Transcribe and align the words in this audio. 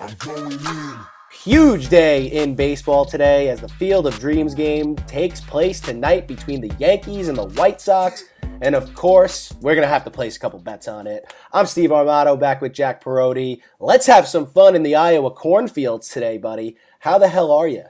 I'm 0.00 0.14
going 0.18 0.52
in. 0.52 0.98
Huge 1.32 1.88
day 1.88 2.26
in 2.26 2.54
baseball 2.54 3.04
today 3.04 3.48
as 3.48 3.60
the 3.60 3.68
Field 3.68 4.06
of 4.06 4.18
Dreams 4.20 4.54
game 4.54 4.94
takes 4.94 5.40
place 5.40 5.80
tonight 5.80 6.28
between 6.28 6.60
the 6.60 6.72
Yankees 6.78 7.26
and 7.26 7.36
the 7.36 7.48
White 7.48 7.80
Sox. 7.80 8.24
And 8.60 8.76
of 8.76 8.94
course, 8.94 9.52
we're 9.60 9.74
going 9.74 9.86
to 9.86 9.92
have 9.92 10.04
to 10.04 10.10
place 10.10 10.36
a 10.36 10.40
couple 10.40 10.60
bets 10.60 10.86
on 10.86 11.08
it. 11.08 11.32
I'm 11.52 11.66
Steve 11.66 11.90
Armato 11.90 12.38
back 12.38 12.60
with 12.60 12.72
Jack 12.72 13.02
Perotti. 13.02 13.60
Let's 13.80 14.06
have 14.06 14.28
some 14.28 14.46
fun 14.46 14.76
in 14.76 14.84
the 14.84 14.94
Iowa 14.94 15.32
cornfields 15.32 16.08
today, 16.08 16.38
buddy. 16.38 16.76
How 17.00 17.18
the 17.18 17.28
hell 17.28 17.50
are 17.50 17.68
you? 17.68 17.84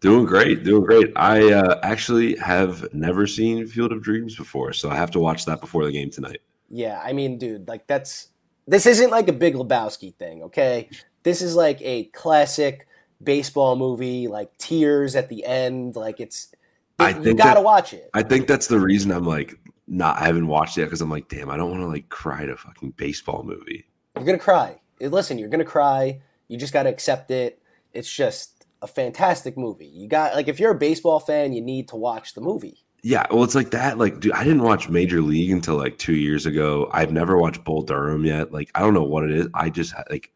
Doing 0.00 0.26
great, 0.26 0.62
doing 0.62 0.84
great. 0.84 1.10
I 1.16 1.52
uh, 1.52 1.80
actually 1.82 2.36
have 2.36 2.86
never 2.92 3.26
seen 3.26 3.66
Field 3.66 3.92
of 3.92 4.02
Dreams 4.02 4.36
before, 4.36 4.74
so 4.74 4.90
I 4.90 4.96
have 4.96 5.10
to 5.12 5.20
watch 5.20 5.46
that 5.46 5.62
before 5.62 5.86
the 5.86 5.92
game 5.92 6.10
tonight. 6.10 6.42
Yeah, 6.68 7.00
I 7.02 7.14
mean, 7.14 7.38
dude, 7.38 7.66
like 7.66 7.86
that's 7.86 8.28
this 8.66 8.86
isn't 8.86 9.10
like 9.10 9.28
a 9.28 9.32
Big 9.32 9.54
Lebowski 9.54 10.14
thing, 10.16 10.42
okay? 10.42 10.88
This 11.26 11.42
is 11.42 11.56
like 11.56 11.82
a 11.82 12.04
classic 12.04 12.86
baseball 13.20 13.74
movie, 13.74 14.28
like 14.28 14.56
tears 14.58 15.16
at 15.16 15.28
the 15.28 15.44
end. 15.44 15.96
Like 15.96 16.20
it's, 16.20 16.54
I 17.00 17.08
you 17.08 17.24
think 17.24 17.38
gotta 17.38 17.54
that- 17.54 17.64
watch 17.64 17.92
it. 17.92 18.08
I 18.14 18.22
think 18.22 18.46
that's 18.46 18.68
the 18.68 18.78
reason 18.78 19.10
I'm 19.10 19.24
like 19.24 19.58
not. 19.88 20.18
I 20.18 20.26
haven't 20.26 20.46
watched 20.46 20.78
it 20.78 20.82
because 20.82 21.00
I'm 21.00 21.10
like, 21.10 21.28
damn, 21.28 21.50
I 21.50 21.56
don't 21.56 21.68
want 21.70 21.82
to 21.82 21.88
like 21.88 22.10
cry 22.10 22.46
to 22.46 22.52
a 22.52 22.56
fucking 22.56 22.92
baseball 22.92 23.42
movie. 23.42 23.84
You're 24.14 24.24
gonna 24.24 24.38
cry. 24.38 24.78
Listen, 25.00 25.36
you're 25.36 25.48
gonna 25.48 25.64
cry. 25.64 26.20
You 26.46 26.58
just 26.58 26.72
gotta 26.72 26.90
accept 26.90 27.32
it. 27.32 27.60
It's 27.92 28.08
just 28.08 28.64
a 28.80 28.86
fantastic 28.86 29.58
movie. 29.58 29.86
You 29.88 30.06
got 30.06 30.36
like 30.36 30.46
if 30.46 30.60
you're 30.60 30.70
a 30.70 30.78
baseball 30.78 31.18
fan, 31.18 31.52
you 31.52 31.60
need 31.60 31.88
to 31.88 31.96
watch 31.96 32.34
the 32.34 32.40
movie. 32.40 32.84
Yeah, 33.02 33.26
well, 33.32 33.42
it's 33.42 33.56
like 33.56 33.72
that. 33.72 33.98
Like, 33.98 34.20
dude, 34.20 34.30
I 34.30 34.44
didn't 34.44 34.62
watch 34.62 34.88
Major 34.88 35.22
League 35.22 35.50
until 35.50 35.76
like 35.76 35.98
two 35.98 36.14
years 36.14 36.46
ago. 36.46 36.88
I've 36.92 37.10
never 37.10 37.36
watched 37.36 37.64
Bull 37.64 37.82
Durham 37.82 38.24
yet. 38.24 38.52
Like, 38.52 38.70
I 38.76 38.80
don't 38.80 38.94
know 38.94 39.02
what 39.02 39.24
it 39.24 39.32
is. 39.32 39.48
I 39.54 39.70
just 39.70 39.92
like, 40.08 40.32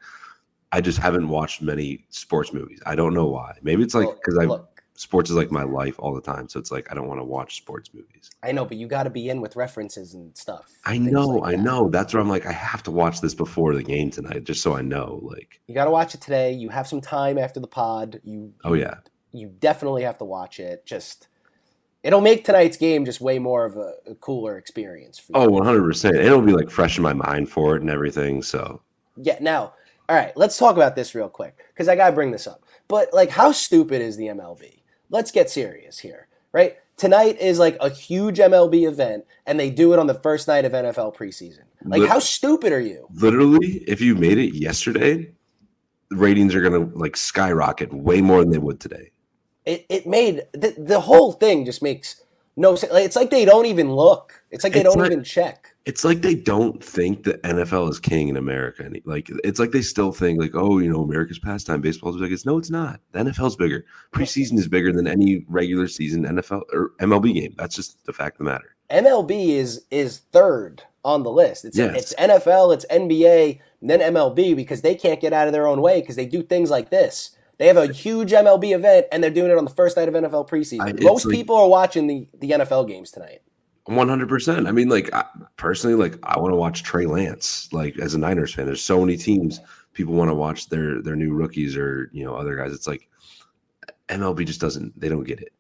I 0.73 0.81
just 0.81 0.99
haven't 0.99 1.29
watched 1.29 1.63
many 1.63 2.05
sports 2.11 2.53
movies. 2.53 2.81
I 2.87 2.95
don't 2.95 3.15
know 3.15 3.27
why. 3.27 3.57
Maybe 3.63 3.83
it's 3.83 3.95
like 3.95 4.07
Well, 4.07 4.17
because 4.17 4.39
I 4.39 4.45
look, 4.45 4.83
sports 4.95 5.31
is 5.31 5.37
like 5.37 5.51
my 5.51 5.63
life 5.65 5.99
all 5.99 6.15
the 6.15 6.21
time. 6.21 6.49
So 6.49 6.61
it's 6.61 6.71
like 6.71 6.87
I 6.91 6.95
don't 6.95 7.09
want 7.09 7.21
to 7.21 7.25
watch 7.25 7.57
sports 7.57 7.91
movies. 7.93 8.31
I 8.43 8.53
know, 8.53 8.65
but 8.65 8.77
you 8.77 8.87
got 8.87 9.05
to 9.05 9.11
be 9.11 9.31
in 9.31 9.41
with 9.41 9.57
references 9.57 10.15
and 10.15 10.37
stuff. 10.37 10.71
I 10.85 10.99
know, 10.99 11.27
like 11.27 11.55
I 11.55 11.57
that. 11.57 11.63
know. 11.63 11.89
That's 11.89 12.15
where 12.15 12.21
I'm 12.23 12.29
like, 12.29 12.47
I 12.47 12.53
have 12.53 12.83
to 12.85 12.91
watch 12.91 13.21
this 13.21 13.35
before 13.35 13.75
the 13.75 13.83
game 13.83 14.11
tonight, 14.11 14.45
just 14.45 14.63
so 14.63 14.77
I 14.77 14.83
know. 14.83 15.21
Like, 15.23 15.61
You 15.67 15.75
got 15.75 15.87
to 15.87 15.91
watch 15.91 16.15
it 16.15 16.21
today. 16.21 16.53
You 16.53 16.69
have 16.69 16.87
some 16.87 17.01
time 17.01 17.39
after 17.39 17.59
the 17.61 17.67
pod. 17.67 18.21
You 18.23 18.53
oh 18.65 18.75
yeah, 18.75 18.97
you 19.33 19.49
definitely 19.59 20.03
have 20.03 20.19
to 20.19 20.25
watch 20.25 20.61
it. 20.61 20.87
Just 20.87 21.29
it'll 22.03 22.21
make 22.21 22.45
tonight's 22.45 22.77
game 22.77 23.05
just 23.05 23.21
way 23.21 23.39
more 23.39 23.65
of 23.65 23.77
a, 23.77 23.95
a 24.07 24.15
cooler 24.17 24.57
experience 24.59 25.19
for 25.19 25.33
you. 25.33 25.45
oh 25.45 25.49
100. 25.51 25.83
percent 25.83 26.17
It'll 26.17 26.41
be 26.43 26.53
like 26.53 26.71
fresh 26.71 26.97
in 26.97 27.03
my 27.03 27.13
mind 27.13 27.51
for 27.51 27.75
it 27.77 27.81
and 27.83 27.91
everything. 27.91 28.43
So 28.43 28.83
Yeah. 29.17 29.39
Now, 29.41 29.75
all 30.11 30.17
right, 30.17 30.37
let's 30.37 30.59
talk 30.59 30.75
about 30.75 30.97
this 30.97 31.15
real 31.15 31.29
quick 31.29 31.57
because 31.69 31.87
I 31.87 31.95
gotta 31.95 32.13
bring 32.15 32.33
this 32.33 32.49
up. 32.49 32.65
But 32.89 33.15
like, 33.15 33.31
how 33.31 33.53
stupid 33.53 34.03
is 34.03 34.17
the 34.17 34.27
MLB? 34.27 34.83
Let's 35.09 35.31
get 35.31 35.49
serious 35.49 36.01
here, 36.01 36.27
right? 36.53 36.77
Tonight 36.97 37.39
is 37.41 37.61
like 37.61 37.77
a 37.81 37.89
huge 37.89 38.39
MLB 38.39 38.89
event, 38.89 39.25
and 39.47 39.59
they 39.59 39.71
do 39.71 39.93
it 39.93 40.01
on 40.01 40.09
the 40.09 40.15
first 40.15 40.49
night 40.49 40.65
of 40.65 40.73
NFL 40.73 41.15
preseason. 41.17 41.63
Like, 41.85 42.01
Lit- 42.01 42.09
how 42.11 42.19
stupid 42.19 42.73
are 42.73 42.81
you? 42.81 43.07
literally, 43.15 43.85
if 43.87 44.01
you 44.01 44.17
made 44.17 44.37
it 44.39 44.53
yesterday, 44.55 45.33
the 46.11 46.17
ratings 46.17 46.57
are 46.57 46.61
gonna 46.61 46.91
like 46.97 47.17
skyrocket 47.17 47.93
way 47.93 48.21
more 48.21 48.41
than 48.41 48.51
they 48.51 48.59
would 48.59 48.81
today. 48.81 49.13
It 49.65 49.87
it 49.89 50.07
made 50.09 50.43
the, 50.53 50.75
the 50.77 50.99
whole 51.01 51.33
thing 51.35 51.65
just 51.65 51.83
makes 51.83 52.21
no 52.57 52.75
sense. 52.75 52.93
Like, 52.93 53.05
it's 53.05 53.15
like 53.17 53.31
they 53.31 53.45
don't 53.45 53.67
even 53.67 53.95
look. 53.95 54.43
It's 54.51 54.65
like 54.65 54.73
they 54.73 54.81
It's 54.81 54.89
don't 54.89 54.99
not- 54.99 55.13
even 55.13 55.23
check. 55.23 55.70
It's 55.87 56.05
like 56.05 56.21
they 56.21 56.35
don't 56.35 56.83
think 56.85 57.25
the 57.25 57.35
NFL 57.39 57.89
is 57.91 57.99
king 57.99 58.29
in 58.29 58.37
America. 58.37 58.83
And 58.85 59.01
like, 59.07 59.31
it's 59.45 59.59
like 59.59 59.71
they 59.71 59.81
still 59.81 60.13
think 60.13 60.39
like, 60.39 60.55
oh, 60.55 60.79
you 60.79 60.91
know, 60.93 61.03
America's 61.03 61.39
pastime, 61.39 61.81
baseball's 61.81 62.19
big. 62.21 62.33
It's 62.33 62.45
no, 62.45 62.59
it's 62.59 62.71
not. 62.71 63.01
The 63.13 63.21
NFL's 63.21 63.57
bigger. 63.57 63.87
Preseason 64.13 64.59
is 64.59 64.69
bigger 64.69 64.93
than 64.93 65.07
any 65.07 65.45
regular 65.49 65.89
season 65.89 66.25
NFL 66.25 66.63
or 66.73 66.93
MLB 67.01 67.33
game. 67.35 67.55
That's 67.57 67.75
just 67.75 68.05
the 68.05 68.13
fact 68.13 68.35
of 68.35 68.45
the 68.47 68.53
matter. 68.53 68.77
MLB 68.91 69.51
is 69.51 69.87
is 69.91 70.19
third 70.33 70.83
on 71.05 71.23
the 71.23 71.31
list. 71.31 71.65
It's 71.65 71.79
Yes. 71.79 72.13
it's 72.13 72.15
NFL, 72.15 72.75
it's 72.75 72.85
NBA, 72.91 73.59
and 73.81 73.89
then 73.89 74.01
MLB 74.01 74.55
because 74.55 74.83
they 74.83 74.95
can't 74.95 75.21
get 75.21 75.33
out 75.33 75.47
of 75.47 75.53
their 75.55 75.67
own 75.67 75.81
way 75.81 76.01
because 76.03 76.17
they 76.17 76.27
do 76.27 76.43
things 76.43 76.71
like 76.71 76.91
this. 76.91 77.31
They 77.57 77.67
have 77.69 77.77
a 77.79 77.93
huge 77.93 78.33
MLB 78.33 78.75
event 78.75 79.07
and 79.13 79.23
they're 79.23 79.31
doing 79.31 79.51
it 79.51 79.57
on 79.59 79.65
the 79.65 79.71
first 79.71 79.97
night 79.97 80.09
of 80.09 80.15
NFL 80.15 80.49
preseason. 80.49 80.81
I- 80.81 81.03
Most 81.05 81.25
like- 81.27 81.35
people 81.35 81.57
are 81.57 81.69
watching 81.69 82.07
the, 82.07 82.29
the 82.39 82.51
NFL 82.51 82.87
games 82.89 83.11
tonight. 83.11 83.41
One 83.87 84.09
hundred 84.09 84.29
percent. 84.29 84.69
I 84.69 84.73
mean, 84.73 84.89
like 84.89 85.13
I, 85.13 85.25
personally, 85.57 85.97
like 85.97 86.19
I 86.23 86.39
want 86.39 86.53
to 86.53 86.57
watch 86.57 86.83
Trey 86.83 87.07
Lance. 87.07 87.69
Like 87.73 87.99
as 87.99 88.15
a 88.15 88.19
Niners 88.19 88.55
fan, 88.55 88.67
there's 88.67 88.85
so 88.85 89.01
many 89.01 89.17
teams 89.17 89.61
people 89.93 90.15
want 90.15 90.31
to 90.31 90.35
watch 90.35 90.69
their 90.69 91.03
their 91.03 91.17
new 91.17 91.33
rookies 91.33 91.77
or 91.77 92.11
you 92.13 92.25
know 92.25 92.35
other 92.35 92.57
guys. 92.57 92.73
It's 92.73 92.87
like 92.87 93.09
MLB 94.09 94.45
just 94.47 94.61
doesn't. 94.61 94.99
They 94.99 95.09
don't 95.09 95.25
get 95.25 95.41
it. 95.41 95.53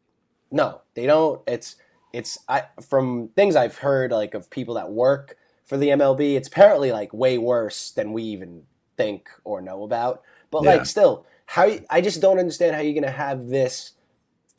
No, 0.50 0.82
they 0.94 1.06
don't. 1.06 1.40
It's 1.46 1.76
it's 2.12 2.38
I 2.48 2.64
from 2.88 3.28
things 3.36 3.56
I've 3.56 3.78
heard 3.78 4.12
like 4.12 4.34
of 4.34 4.50
people 4.50 4.74
that 4.74 4.90
work 4.90 5.36
for 5.64 5.76
the 5.76 5.88
MLB. 5.88 6.34
It's 6.34 6.48
apparently 6.48 6.92
like 6.92 7.12
way 7.12 7.38
worse 7.38 7.92
than 7.92 8.12
we 8.12 8.22
even 8.24 8.62
think 8.96 9.28
or 9.44 9.60
know 9.62 9.84
about. 9.84 10.22
But 10.50 10.62
Yeah. 10.64 10.70
like 10.70 10.86
still, 10.86 11.26
how 11.46 11.70
I 11.88 12.00
just 12.00 12.20
don't 12.20 12.38
understand 12.38 12.74
how 12.76 12.82
you're 12.82 13.00
gonna 13.00 13.12
have 13.12 13.48
this. 13.48 13.92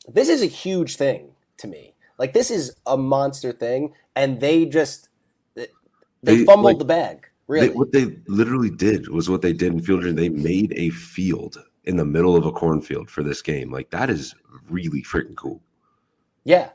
This 0.08 0.28
is 0.28 0.42
a 0.42 0.46
huge 0.46 0.96
thing 0.96 1.30
to 1.58 1.68
me. 1.68 1.94
Like 2.22 2.34
this 2.34 2.52
is 2.52 2.76
a 2.86 2.96
monster 2.96 3.50
thing, 3.50 3.94
and 4.14 4.40
they 4.40 4.64
just 4.64 5.08
they, 5.56 5.66
They, 6.22 6.44
fumbled 6.44 6.64
like, 6.64 6.78
the 6.78 6.84
bag. 6.84 7.22
They- 7.22 7.28
Really, 7.48 7.70
what 7.70 7.90
they 7.90 8.16
literally 8.28 8.70
did 8.70 9.08
was 9.08 9.28
what 9.28 9.42
they 9.42 9.52
did 9.52 9.72
in 9.72 9.82
field. 9.82 10.04
They 10.04 10.28
made 10.28 10.72
a 10.76 10.90
field 10.90 11.58
in 11.82 11.96
the 11.96 12.04
middle 12.04 12.36
of 12.36 12.46
a 12.46 12.52
cornfield 12.52 13.10
for 13.10 13.24
this 13.24 13.42
game. 13.42 13.72
Like 13.72 13.90
that 13.90 14.08
is 14.08 14.36
really 14.70 15.02
freaking 15.02 15.34
cool. 15.34 15.60
yeah. 16.44 16.70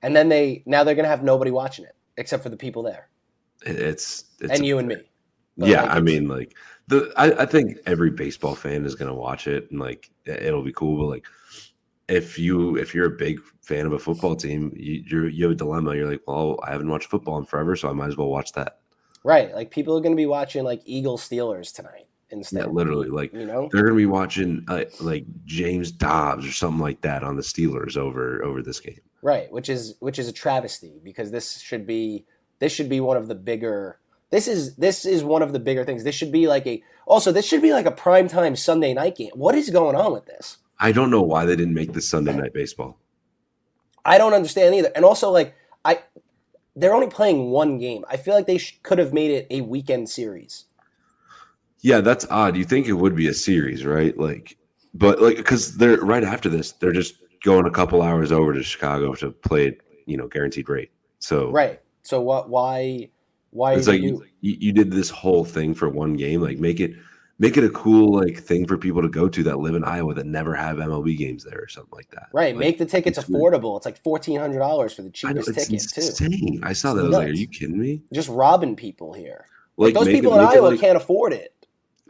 And 0.00 0.16
then 0.16 0.30
they 0.30 0.62
now 0.64 0.82
they're 0.82 0.94
gonna 0.94 1.08
have 1.08 1.22
nobody 1.22 1.50
watching 1.50 1.84
it 1.84 1.94
except 2.16 2.42
for 2.42 2.48
the 2.48 2.56
people 2.56 2.82
there 2.82 3.10
It's, 3.66 4.24
it's 4.40 4.54
and 4.54 4.64
you 4.64 4.78
and 4.78 4.88
me. 4.88 4.96
But, 5.58 5.68
yeah, 5.68 5.82
like, 5.82 5.90
I 5.90 6.00
mean, 6.00 6.26
like 6.26 6.56
the 6.88 7.12
I, 7.18 7.42
I 7.42 7.46
think 7.46 7.76
every 7.84 8.10
baseball 8.10 8.54
fan 8.54 8.86
is 8.86 8.94
gonna 8.94 9.14
watch 9.14 9.46
it 9.46 9.70
and 9.70 9.78
like 9.78 10.10
it'll 10.24 10.64
be 10.64 10.72
cool. 10.72 10.96
But 10.98 11.10
like 11.10 11.26
if 12.08 12.38
you 12.38 12.76
if 12.76 12.94
you're 12.94 13.06
a 13.06 13.16
big 13.16 13.40
fan 13.62 13.86
of 13.86 13.92
a 13.92 13.98
football 13.98 14.36
team, 14.36 14.72
you 14.76 15.02
you're, 15.06 15.28
you 15.28 15.44
have 15.44 15.52
a 15.52 15.56
dilemma. 15.56 15.94
You're 15.94 16.10
like, 16.10 16.22
well, 16.26 16.58
I 16.62 16.70
haven't 16.70 16.88
watched 16.88 17.08
football 17.08 17.38
in 17.38 17.44
forever, 17.44 17.76
so 17.76 17.88
I 17.88 17.92
might 17.92 18.08
as 18.08 18.16
well 18.16 18.28
watch 18.28 18.52
that. 18.52 18.78
Right. 19.24 19.52
Like 19.54 19.70
people 19.70 19.96
are 19.96 20.00
going 20.00 20.12
to 20.12 20.16
be 20.16 20.26
watching 20.26 20.62
like 20.62 20.82
Eagles 20.84 21.28
Steelers 21.28 21.74
tonight 21.74 22.06
instead. 22.30 22.66
Yeah, 22.66 22.70
literally. 22.70 23.08
Like 23.08 23.32
You 23.32 23.46
know? 23.46 23.68
they're 23.72 23.82
gonna 23.82 23.96
be 23.96 24.06
watching 24.06 24.64
uh, 24.68 24.84
like 25.00 25.24
James 25.44 25.90
Dobbs 25.90 26.46
or 26.46 26.52
something 26.52 26.80
like 26.80 27.00
that 27.00 27.22
on 27.22 27.36
the 27.36 27.42
Steelers 27.42 27.96
over 27.96 28.42
over 28.44 28.62
this 28.62 28.80
game. 28.80 29.00
Right. 29.22 29.50
Which 29.50 29.68
is 29.68 29.96
which 30.00 30.18
is 30.18 30.28
a 30.28 30.32
travesty 30.32 31.00
because 31.02 31.30
this 31.30 31.60
should 31.60 31.86
be 31.86 32.24
this 32.60 32.72
should 32.72 32.88
be 32.88 33.00
one 33.00 33.16
of 33.16 33.28
the 33.28 33.34
bigger 33.34 33.98
this 34.30 34.48
is 34.48 34.76
this 34.76 35.04
is 35.04 35.24
one 35.24 35.42
of 35.42 35.52
the 35.52 35.60
bigger 35.60 35.84
things. 35.84 36.04
This 36.04 36.14
should 36.14 36.32
be 36.32 36.46
like 36.46 36.66
a 36.66 36.82
also 37.06 37.32
this 37.32 37.46
should 37.46 37.62
be 37.62 37.72
like 37.72 37.86
a 37.86 37.92
primetime 37.92 38.56
Sunday 38.56 38.94
night 38.94 39.16
game. 39.16 39.30
What 39.34 39.54
is 39.54 39.70
going 39.70 39.96
on 39.96 40.12
with 40.12 40.26
this? 40.26 40.58
I 40.78 40.92
don't 40.92 41.10
know 41.10 41.22
why 41.22 41.46
they 41.46 41.56
didn't 41.56 41.74
make 41.74 41.92
this 41.92 42.08
Sunday 42.08 42.36
night 42.36 42.52
baseball. 42.52 42.98
I 44.04 44.18
don't 44.18 44.34
understand 44.34 44.74
either. 44.74 44.92
And 44.94 45.04
also 45.04 45.30
like 45.30 45.54
I 45.84 46.00
they're 46.74 46.94
only 46.94 47.08
playing 47.08 47.50
one 47.50 47.78
game. 47.78 48.04
I 48.08 48.16
feel 48.16 48.34
like 48.34 48.46
they 48.46 48.58
sh- 48.58 48.78
could 48.82 48.98
have 48.98 49.12
made 49.12 49.30
it 49.30 49.46
a 49.50 49.62
weekend 49.62 50.08
series. 50.08 50.66
Yeah, 51.80 52.00
that's 52.00 52.26
odd. 52.30 52.56
You 52.56 52.64
think 52.64 52.86
it 52.86 52.92
would 52.92 53.16
be 53.16 53.28
a 53.28 53.34
series, 53.34 53.84
right? 53.84 54.16
Like, 54.18 54.56
but 54.94 55.20
like 55.20 55.36
because 55.36 55.76
they're 55.76 55.98
right 55.98 56.24
after 56.24 56.48
this, 56.48 56.72
they're 56.72 56.92
just 56.92 57.14
going 57.42 57.66
a 57.66 57.70
couple 57.70 58.02
hours 58.02 58.32
over 58.32 58.52
to 58.52 58.62
Chicago 58.62 59.14
to 59.14 59.30
play 59.30 59.68
it, 59.68 59.80
you 60.06 60.16
know, 60.16 60.28
guaranteed 60.28 60.68
rate. 60.68 60.90
So 61.18 61.50
Right. 61.50 61.80
So 62.02 62.20
what 62.20 62.48
why 62.48 63.10
why 63.50 63.74
it's 63.74 63.88
like 63.88 64.00
you 64.02 64.24
you, 64.40 64.56
you 64.60 64.72
did 64.72 64.90
this 64.90 65.10
whole 65.10 65.44
thing 65.44 65.74
for 65.74 65.88
one 65.88 66.14
game. 66.14 66.40
Like, 66.40 66.58
make 66.58 66.80
it 66.80 66.92
make 67.38 67.56
it 67.56 67.64
a 67.64 67.70
cool 67.70 68.14
like 68.14 68.38
thing 68.38 68.66
for 68.66 68.78
people 68.78 69.02
to 69.02 69.08
go 69.08 69.28
to 69.28 69.42
that 69.42 69.58
live 69.58 69.74
in 69.74 69.84
Iowa 69.84 70.14
that 70.14 70.26
never 70.26 70.54
have 70.54 70.78
MLB 70.78 71.16
games 71.18 71.44
there 71.44 71.58
or 71.60 71.68
something 71.68 71.92
like 71.94 72.10
that. 72.10 72.28
Right, 72.32 72.54
Like, 72.54 72.60
make 72.60 72.78
the 72.78 72.86
tickets 72.86 73.18
it's 73.18 73.28
weird. 73.28 73.54
affordable. 73.54 73.76
It's 73.76 73.86
like 73.86 74.02
fourteen 74.02 74.38
hundred 74.40 74.58
dollars 74.58 74.92
for 74.94 75.02
the 75.02 75.10
cheapest 75.10 75.48
it's 75.50 75.66
ticket 75.68 76.16
too. 76.16 76.24
insane. 76.24 76.60
I 76.62 76.72
saw 76.72 76.90
It's 76.92 76.96
that. 76.96 77.04
I 77.04 77.08
was 77.08 77.16
like, 77.16 77.28
are 77.28 77.32
you 77.32 77.46
kidding 77.46 77.78
me? 77.78 78.02
Just 78.12 78.28
robbing 78.28 78.74
people 78.76 79.12
here. 79.12 79.46
Like 79.76 79.94
Those 79.94 80.06
people 80.06 80.32
it, 80.34 80.40
in 80.40 80.46
Iowa 80.46 80.68
like, 80.68 80.80
can't 80.80 80.96
afford 80.96 81.32
it. 81.34 81.54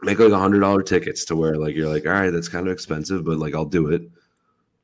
make 0.03 0.19
like 0.19 0.31
a 0.31 0.37
hundred 0.39 0.61
dollar 0.61 0.81
tickets 0.81 1.25
to 1.25 1.35
where 1.35 1.55
like 1.55 1.75
you're 1.75 1.89
like, 1.89 2.05
all 2.05 2.13
right, 2.13 2.29
that's 2.29 2.47
kind 2.47 2.65
of 2.67 2.71
expensive, 2.73 3.25
but 3.25 3.37
like 3.37 3.53
I'll 3.53 3.65
do 3.65 3.89
it. 3.89 4.09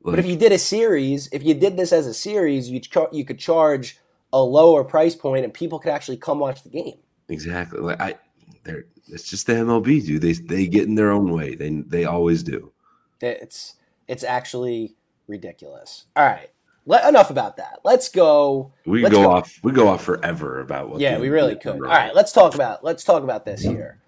but 0.02 0.18
if 0.18 0.26
you 0.26 0.36
did 0.36 0.52
a 0.52 0.58
series, 0.58 1.28
if 1.32 1.42
you 1.42 1.54
did 1.54 1.76
this 1.78 1.92
as 1.92 2.06
a 2.06 2.12
series, 2.12 2.68
you 2.68 2.80
char- 2.80 3.08
you 3.12 3.24
could 3.24 3.38
charge 3.38 3.98
a 4.34 4.42
lower 4.42 4.84
price 4.84 5.14
point, 5.16 5.44
and 5.44 5.54
people 5.54 5.78
could 5.78 5.92
actually 5.92 6.16
come 6.18 6.38
watch 6.40 6.62
the 6.64 6.68
game. 6.68 6.98
Exactly. 7.30 7.80
Like 7.80 8.00
I, 8.02 8.16
they're 8.64 8.84
it's 9.08 9.28
just 9.28 9.46
the 9.46 9.54
MLB, 9.54 10.04
dude. 10.04 10.22
They 10.22 10.32
they 10.32 10.66
get 10.66 10.84
in 10.88 10.94
their 10.94 11.10
own 11.10 11.32
way. 11.32 11.54
They 11.54 11.70
they 11.70 12.04
always 12.04 12.42
do. 12.42 12.72
It's 13.20 13.76
it's 14.08 14.24
actually 14.24 14.94
ridiculous. 15.28 16.06
All 16.16 16.26
right, 16.26 16.50
Let, 16.86 17.08
enough 17.08 17.30
about 17.30 17.56
that. 17.56 17.80
Let's 17.84 18.08
go. 18.08 18.72
We 18.86 19.02
Let's 19.02 19.14
go, 19.14 19.22
go. 19.22 19.30
off. 19.30 19.58
We 19.62 19.72
go 19.72 19.88
off 19.88 20.04
forever 20.04 20.60
about 20.60 20.90
what. 20.90 21.00
yeah, 21.00 21.18
we 21.18 21.28
really 21.28 21.56
could. 21.56 21.76
All 21.76 21.80
right, 21.80 22.14
let's 22.14 22.32
talk 22.32 22.54
about 22.54 22.84
let's 22.84 23.04
talk 23.04 23.22
about 23.22 23.44
this 23.44 23.62
here. 23.62 23.98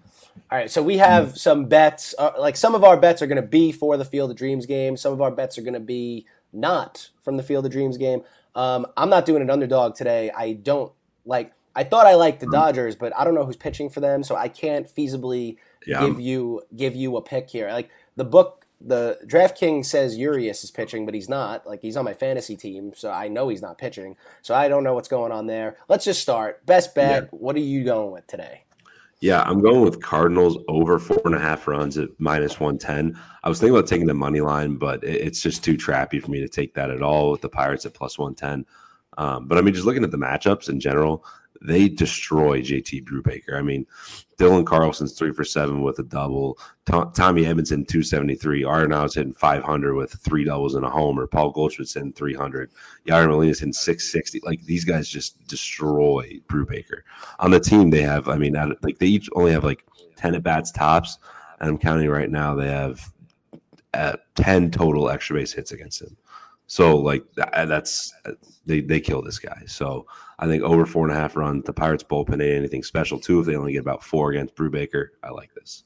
All 0.50 0.58
right, 0.58 0.70
so 0.70 0.82
we 0.82 0.98
have 0.98 1.36
some 1.36 1.66
bets. 1.66 2.14
Uh, 2.18 2.32
like 2.38 2.56
some 2.56 2.74
of 2.74 2.84
our 2.84 2.96
bets 2.96 3.22
are 3.22 3.26
going 3.26 3.40
to 3.40 3.48
be 3.48 3.72
for 3.72 3.96
the 3.96 4.04
Field 4.04 4.30
of 4.30 4.36
Dreams 4.36 4.66
game. 4.66 4.96
Some 4.96 5.12
of 5.12 5.20
our 5.20 5.30
bets 5.30 5.58
are 5.58 5.62
going 5.62 5.74
to 5.74 5.80
be 5.80 6.26
not 6.52 7.08
from 7.22 7.36
the 7.36 7.42
Field 7.42 7.66
of 7.66 7.72
Dreams 7.72 7.96
game. 7.96 8.22
Um, 8.54 8.86
I'm 8.96 9.10
not 9.10 9.26
doing 9.26 9.42
an 9.42 9.50
underdog 9.50 9.94
today. 9.94 10.30
I 10.36 10.52
don't 10.52 10.92
like. 11.24 11.52
I 11.76 11.84
thought 11.84 12.06
I 12.06 12.14
liked 12.14 12.40
the 12.40 12.46
um, 12.46 12.52
Dodgers, 12.52 12.96
but 12.96 13.16
I 13.16 13.22
don't 13.22 13.34
know 13.34 13.44
who's 13.44 13.56
pitching 13.56 13.90
for 13.90 14.00
them, 14.00 14.22
so 14.24 14.34
I 14.34 14.48
can't 14.48 14.88
feasibly 14.88 15.58
Yeah, 15.86 16.00
give 16.00 16.20
you 16.20 16.62
give 16.74 16.96
you 16.96 17.16
a 17.16 17.22
pick 17.22 17.50
here. 17.50 17.70
Like 17.70 17.90
the 18.16 18.24
book, 18.24 18.64
the 18.80 19.18
DraftKings 19.26 19.84
says 19.84 20.16
Urias 20.16 20.64
is 20.64 20.70
pitching, 20.70 21.04
but 21.04 21.14
he's 21.14 21.28
not. 21.28 21.66
Like 21.66 21.82
he's 21.82 21.96
on 21.96 22.04
my 22.04 22.14
fantasy 22.14 22.56
team, 22.56 22.92
so 22.96 23.12
I 23.12 23.28
know 23.28 23.48
he's 23.48 23.62
not 23.62 23.78
pitching. 23.78 24.16
So 24.42 24.54
I 24.54 24.68
don't 24.68 24.82
know 24.82 24.94
what's 24.94 25.08
going 25.08 25.32
on 25.32 25.46
there. 25.46 25.76
Let's 25.88 26.04
just 26.04 26.22
start. 26.22 26.64
Best 26.66 26.94
bet. 26.94 27.32
What 27.32 27.54
are 27.56 27.60
you 27.60 27.84
going 27.84 28.10
with 28.10 28.26
today? 28.26 28.62
yeah, 29.20 29.42
I'm 29.42 29.60
going 29.60 29.80
with 29.80 30.02
Cardinals 30.02 30.58
over 30.68 30.98
four 30.98 31.22
and 31.24 31.34
a 31.34 31.40
half 31.40 31.66
runs 31.66 31.96
at 31.96 32.10
minus 32.18 32.60
one 32.60 32.78
ten. 32.78 33.18
I 33.42 33.48
was 33.48 33.58
thinking 33.58 33.74
about 33.76 33.88
taking 33.88 34.06
the 34.06 34.14
money 34.14 34.40
line, 34.40 34.76
but 34.76 35.02
it's 35.02 35.40
just 35.40 35.64
too 35.64 35.76
trappy 35.76 36.22
for 36.22 36.30
me 36.30 36.40
to 36.40 36.48
take 36.48 36.74
that 36.74 36.90
at 36.90 37.02
all 37.02 37.30
with 37.30 37.40
the 37.40 37.48
Pirates 37.48 37.86
at 37.86 37.94
plus 37.94 38.18
one 38.18 38.34
ten. 38.34 38.66
Um, 39.16 39.46
but 39.46 39.58
I 39.58 39.60
mean, 39.60 39.74
just 39.74 39.86
looking 39.86 40.04
at 40.04 40.10
the 40.10 40.18
matchups 40.18 40.68
in 40.68 40.80
general, 40.80 41.24
they 41.62 41.88
destroy 41.88 42.60
JT 42.60 43.04
Brubaker. 43.04 43.54
I 43.54 43.62
mean, 43.62 43.86
Dylan 44.38 44.66
Carlson's 44.66 45.12
three 45.12 45.32
for 45.32 45.44
seven 45.44 45.82
with 45.82 45.98
a 45.98 46.02
double. 46.02 46.58
To- 46.86 47.10
Tommy 47.14 47.46
Edmondson 47.46 47.84
two 47.84 48.02
seventy 48.02 48.34
three. 48.34 48.62
Arenado's 48.62 49.14
hitting 49.14 49.32
five 49.32 49.62
hundred 49.62 49.94
with 49.94 50.12
three 50.12 50.44
doubles 50.44 50.74
and 50.74 50.84
a 50.84 50.90
homer. 50.90 51.26
Paul 51.26 51.50
Goldschmidt's 51.50 51.94
hitting 51.94 52.12
three 52.12 52.34
hundred. 52.34 52.70
Yadi 53.06 53.28
Molina's 53.28 53.60
hitting 53.60 53.72
six 53.72 54.10
sixty. 54.10 54.40
Like 54.44 54.62
these 54.64 54.84
guys 54.84 55.08
just 55.08 55.46
destroy 55.46 56.40
Brubaker. 56.48 57.00
On 57.38 57.50
the 57.50 57.60
team, 57.60 57.90
they 57.90 58.02
have. 58.02 58.28
I 58.28 58.36
mean, 58.36 58.54
like 58.82 58.98
they 58.98 59.06
each 59.06 59.28
only 59.34 59.52
have 59.52 59.64
like 59.64 59.84
ten 60.16 60.34
at 60.34 60.42
bats 60.42 60.70
tops, 60.70 61.18
and 61.60 61.70
I'm 61.70 61.78
counting 61.78 62.08
right 62.10 62.30
now. 62.30 62.54
They 62.54 62.68
have 62.68 63.12
uh, 63.94 64.16
ten 64.34 64.70
total 64.70 65.08
extra 65.08 65.36
base 65.36 65.52
hits 65.52 65.72
against 65.72 66.02
him. 66.02 66.16
So 66.66 66.96
like 66.96 67.24
that, 67.36 67.66
that's 67.68 68.12
they 68.66 68.80
they 68.80 69.00
kill 69.00 69.22
this 69.22 69.38
guy. 69.38 69.62
So 69.66 70.06
I 70.38 70.46
think 70.46 70.62
over 70.62 70.84
four 70.84 71.06
and 71.08 71.16
a 71.16 71.20
half 71.20 71.36
runs. 71.36 71.64
The 71.64 71.72
Pirates 71.72 72.02
bullpen 72.02 72.32
ain't 72.34 72.42
anything 72.42 72.82
special 72.82 73.18
too. 73.20 73.40
If 73.40 73.46
they 73.46 73.56
only 73.56 73.72
get 73.72 73.80
about 73.82 74.02
four 74.02 74.30
against 74.32 74.54
Brubaker, 74.56 75.08
I 75.22 75.30
like 75.30 75.54
this. 75.54 75.84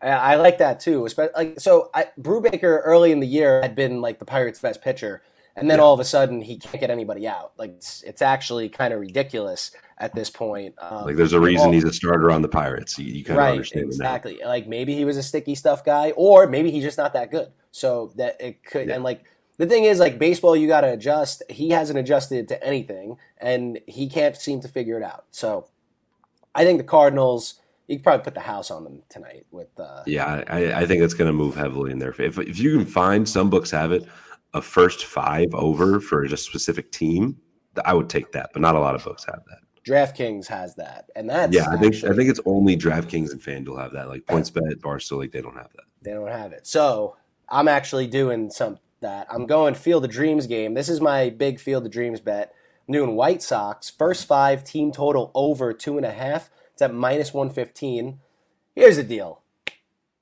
I, 0.00 0.08
I 0.08 0.34
like 0.36 0.58
that 0.58 0.80
too. 0.80 1.04
Especially 1.06 1.34
like 1.36 1.60
so, 1.60 1.90
I, 1.94 2.06
Brubaker 2.20 2.80
early 2.84 3.12
in 3.12 3.20
the 3.20 3.26
year 3.26 3.60
had 3.60 3.74
been 3.74 4.00
like 4.00 4.18
the 4.18 4.24
Pirates' 4.24 4.60
best 4.60 4.80
pitcher, 4.80 5.22
and 5.56 5.68
then 5.70 5.78
Yeah. 5.78 5.84
all 5.84 5.92
of 5.94 6.00
a 6.00 6.04
sudden 6.04 6.40
he 6.40 6.56
can't 6.56 6.80
get 6.80 6.90
anybody 6.90 7.26
out. 7.26 7.52
Like 7.58 7.70
it's, 7.72 8.02
it's 8.04 8.22
actually 8.22 8.68
kind 8.70 8.94
of 8.94 9.00
ridiculous 9.00 9.72
at 9.98 10.14
this 10.14 10.30
point. 10.30 10.74
Um, 10.78 11.04
Like 11.04 11.16
there's 11.16 11.32
a 11.34 11.40
reason 11.40 11.66
all- 11.66 11.72
he's 11.72 11.84
a 11.84 11.92
starter 11.92 12.30
on 12.30 12.40
the 12.42 12.48
Pirates. 12.48 12.98
You, 12.98 13.12
you 13.12 13.24
kind 13.24 13.38
of 13.38 13.44
right, 13.44 13.50
understand 13.50 13.82
it 13.92 13.98
now. 13.98 14.06
exactly. 14.06 14.40
Like 14.44 14.66
maybe 14.68 14.94
he 14.94 15.04
was 15.04 15.16
a 15.18 15.22
sticky 15.22 15.54
stuff 15.56 15.84
guy, 15.84 16.12
or 16.12 16.46
maybe 16.46 16.70
he's 16.70 16.84
just 16.84 16.96
not 16.96 17.12
that 17.12 17.30
good. 17.30 17.48
So 17.72 18.12
that 18.16 18.40
it 18.40 18.64
could 18.64 18.88
Yeah. 18.88 18.94
and 18.94 19.04
like. 19.04 19.24
The 19.58 19.66
thing 19.66 19.84
is, 19.84 19.98
like 19.98 20.18
baseball, 20.18 20.56
you 20.56 20.66
got 20.68 20.80
to 20.82 20.92
adjust. 20.92 21.42
He 21.50 21.70
hasn't 21.70 21.98
adjusted 21.98 22.48
to 22.48 22.64
anything, 22.64 23.16
and 23.38 23.78
he 23.86 24.08
can't 24.08 24.36
seem 24.36 24.60
to 24.60 24.68
figure 24.68 24.96
it 24.96 25.02
out. 25.02 25.26
So, 25.30 25.66
I 26.54 26.64
think 26.64 26.78
the 26.78 26.84
Cardinals. 26.84 27.60
You 27.88 27.96
could 27.96 28.04
probably 28.04 28.24
put 28.24 28.34
the 28.34 28.40
house 28.40 28.70
on 28.70 28.84
them 28.84 29.02
tonight 29.08 29.46
with. 29.50 29.68
Uh, 29.78 30.02
Yeah, 30.06 30.44
I, 30.48 30.82
I 30.82 30.86
think 30.86 31.02
it's 31.02 31.14
going 31.14 31.28
to 31.28 31.32
move 31.32 31.56
heavily 31.56 31.90
in 31.90 31.98
there. 31.98 32.10
If 32.18 32.38
if 32.38 32.58
you 32.58 32.76
can 32.76 32.86
find 32.86 33.26
some 33.28 33.48
books 33.50 33.70
have 33.70 33.92
it 33.92 34.06
a 34.54 34.60
first 34.62 35.06
five 35.06 35.48
over 35.54 35.98
for 35.98 36.26
just 36.26 36.46
a 36.46 36.50
specific 36.50 36.92
team, 36.92 37.36
I 37.84 37.94
would 37.94 38.08
take 38.10 38.32
that. 38.32 38.50
But 38.52 38.60
not 38.62 38.74
a 38.74 38.78
lot 38.80 38.94
of 38.94 39.02
books 39.04 39.24
have 39.24 39.40
that. 39.48 39.58
DraftKings 39.90 40.46
has 40.48 40.74
that, 40.74 41.08
and 41.16 41.30
that's 41.30 41.54
yeah, 41.54 41.70
I 41.70 41.78
think 41.78 41.94
I 42.04 42.14
think 42.14 42.28
it's 42.28 42.40
only 42.44 42.76
DraftKings 42.76 43.32
and 43.32 43.40
FanDuel 43.40 43.80
have 43.80 43.92
that. 43.92 44.08
Like 44.08 44.26
PointsBet, 44.26 44.80
Barstool, 44.82 45.16
like 45.18 45.32
they 45.32 45.40
don't 45.40 45.56
have 45.56 45.72
that. 45.74 45.84
they 46.02 46.12
don't 46.12 46.28
have 46.28 46.52
it. 46.52 46.66
So 46.66 47.16
I'm 47.48 47.68
actually 47.68 48.06
doing 48.06 48.50
some 48.50 48.78
that. 49.00 49.26
I'm 49.30 49.46
going 49.46 49.74
Field 49.74 50.04
of 50.04 50.10
Dreams 50.10 50.46
game. 50.46 50.74
This 50.74 50.88
is 50.88 51.00
my 51.00 51.30
big 51.30 51.60
Field 51.60 51.86
of 51.86 51.92
Dreams 51.92 52.20
bet. 52.20 52.54
I'm 52.88 53.16
White 53.16 53.42
Sox 53.42 53.90
first 53.90 54.26
five 54.26 54.64
team 54.64 54.92
total 54.92 55.30
over 55.34 55.72
two 55.72 55.96
and 55.96 56.06
a 56.06 56.12
half. 56.12 56.50
It's 56.72 56.82
at 56.82 56.94
minus 56.94 57.34
one 57.34 57.50
fifteen. 57.50 58.20
Here's 58.74 58.96
the 58.96 59.02
deal. 59.02 59.42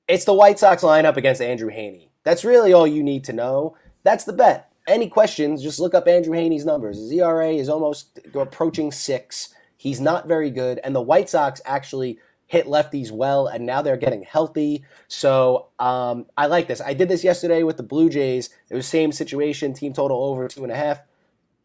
It's 0.07 0.25
the 0.25 0.33
White 0.33 0.59
Sox 0.59 0.83
lineup 0.83 1.17
against 1.17 1.41
Andrew 1.41 1.69
Heaney. 1.69 2.09
That's 2.23 2.43
really 2.45 2.73
all 2.73 2.87
you 2.87 3.03
need 3.03 3.23
to 3.25 3.33
know. 3.33 3.77
That's 4.03 4.23
the 4.23 4.33
bet. 4.33 4.71
Any 4.87 5.09
questions, 5.09 5.61
just 5.61 5.79
look 5.79 5.93
up 5.93 6.07
Andrew 6.07 6.33
Heaney's 6.33 6.65
numbers. 6.65 6.97
His 6.97 7.11
ERA 7.11 7.49
is 7.49 7.69
almost 7.69 8.19
approaching 8.33 8.91
six. 8.91 9.53
He's 9.75 10.01
not 10.01 10.27
very 10.27 10.49
good. 10.49 10.79
And 10.83 10.95
the 10.95 11.01
White 11.01 11.29
Sox 11.29 11.61
actually 11.65 12.19
hit 12.47 12.65
lefties 12.65 13.11
well, 13.11 13.47
and 13.47 13.65
now 13.65 13.81
they're 13.81 13.97
getting 13.97 14.23
healthy. 14.23 14.83
So 15.07 15.67
um, 15.79 16.25
I 16.37 16.47
like 16.47 16.67
this. 16.67 16.81
I 16.81 16.93
did 16.93 17.09
this 17.09 17.23
yesterday 17.23 17.61
with 17.63 17.77
the 17.77 17.83
Blue 17.83 18.09
Jays. 18.09 18.49
It 18.69 18.75
was 18.75 18.87
same 18.87 19.11
situation, 19.11 19.73
team 19.73 19.93
total 19.93 20.23
over 20.23 20.47
two 20.47 20.63
and 20.63 20.71
a 20.71 20.75
half. 20.75 21.01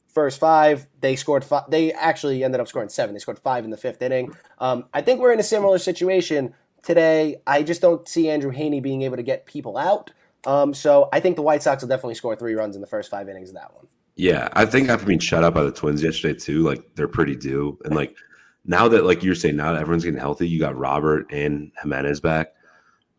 First 0.09 0.39
five, 0.39 0.89
they 1.01 1.17
scored 1.17 1.45
five. 1.45 1.71
They 1.71 1.93
actually 1.93 2.45
ended 2.45 2.61
up 2.61 2.69
scoring 2.69 2.91
seven. 2.91 3.15
They 3.15 3.21
scored 3.21 3.39
five 3.39 3.65
in 3.65 3.71
the 3.71 3.77
fifth 3.79 4.03
inning. 4.03 4.35
Um, 4.59 4.85
I 4.93 5.01
think 5.01 5.21
we're 5.21 5.33
in 5.33 5.41
a 5.41 5.45
similar 5.45 5.79
situation 5.79 6.53
today. 6.83 7.37
I 7.47 7.63
just 7.63 7.81
don't 7.81 8.07
see 8.07 8.29
Andrew 8.29 8.53
Heaney 8.53 8.83
being 8.83 9.03
able 9.03 9.17
to 9.17 9.23
get 9.23 9.47
people 9.47 9.79
out. 9.79 10.11
Um, 10.45 10.75
so 10.75 11.09
I 11.13 11.21
think 11.21 11.37
the 11.37 11.43
White 11.43 11.63
Sox 11.63 11.83
will 11.83 11.89
definitely 11.89 12.17
score 12.17 12.37
three 12.37 12.55
runs 12.55 12.75
in 12.75 12.81
the 12.83 12.89
first 12.89 13.11
five 13.11 13.29
innings 13.29 13.51
of 13.51 13.55
that 13.55 13.73
one. 13.75 13.87
Yeah, 14.17 14.49
I 14.53 14.67
think 14.67 14.89
after 14.89 15.07
being 15.07 15.19
shut 15.19 15.45
out 15.45 15.55
by 15.55 15.63
the 15.63 15.73
Twins 15.73 16.03
yesterday 16.03 16.39
too, 16.39 16.63
like 16.63 16.83
they're 16.97 17.09
pretty 17.09 17.37
due. 17.37 17.79
And 17.85 17.95
like 17.95 18.15
now 18.65 18.89
that 18.89 19.05
like 19.05 19.23
you're 19.23 19.35
saying, 19.35 19.57
now 19.57 19.73
that 19.73 19.81
everyone's 19.81 20.05
getting 20.05 20.21
healthy, 20.21 20.49
you 20.49 20.59
got 20.59 20.77
Robert 20.77 21.27
and 21.33 21.73
Jimenez 21.81 22.21
back. 22.21 22.55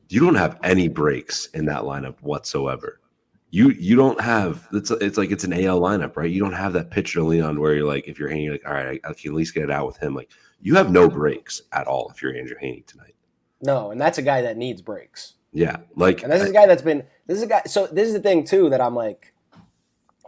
You 0.09 0.19
don't 0.19 0.35
have 0.35 0.59
any 0.63 0.87
breaks 0.87 1.47
in 1.47 1.65
that 1.65 1.83
lineup 1.83 2.21
whatsoever. 2.21 2.99
You 3.49 3.69
you 3.71 3.95
don't 3.95 4.19
have 4.21 4.67
it's 4.73 4.91
it's 4.91 5.17
like 5.17 5.31
it's 5.31 5.43
an 5.43 5.53
AL 5.53 5.79
lineup, 5.79 6.15
right? 6.15 6.29
You 6.29 6.39
don't 6.39 6.53
have 6.53 6.73
that 6.73 6.91
pitcher 6.91 7.19
to 7.19 7.25
lean 7.25 7.43
on 7.43 7.59
where 7.59 7.75
you're 7.75 7.87
like 7.87 8.07
if 8.07 8.19
you're 8.19 8.29
Heaney, 8.29 8.51
like 8.51 8.65
all 8.65 8.73
right, 8.73 8.99
I, 9.03 9.09
I 9.09 9.13
can 9.13 9.31
at 9.31 9.35
least 9.35 9.53
get 9.53 9.63
it 9.63 9.71
out 9.71 9.85
with 9.85 9.97
him. 9.97 10.15
Like 10.15 10.31
you 10.61 10.75
have 10.75 10.91
no 10.91 11.09
breaks 11.09 11.61
at 11.71 11.87
all 11.87 12.09
if 12.09 12.21
you're 12.21 12.35
Andrew 12.35 12.57
Heaney 12.61 12.85
tonight. 12.85 13.15
No, 13.61 13.91
and 13.91 13.99
that's 13.99 14.17
a 14.17 14.21
guy 14.21 14.41
that 14.41 14.57
needs 14.57 14.81
breaks. 14.81 15.35
Yeah, 15.51 15.77
like 15.95 16.23
And 16.23 16.31
this 16.31 16.41
is 16.41 16.49
a 16.49 16.53
guy 16.53 16.65
that's 16.65 16.81
been 16.81 17.03
this 17.27 17.37
is 17.37 17.43
a 17.43 17.47
guy 17.47 17.61
so 17.65 17.87
this 17.87 18.07
is 18.07 18.13
the 18.13 18.19
thing 18.19 18.43
too 18.43 18.69
that 18.69 18.81
I'm 18.81 18.95
like 18.95 19.33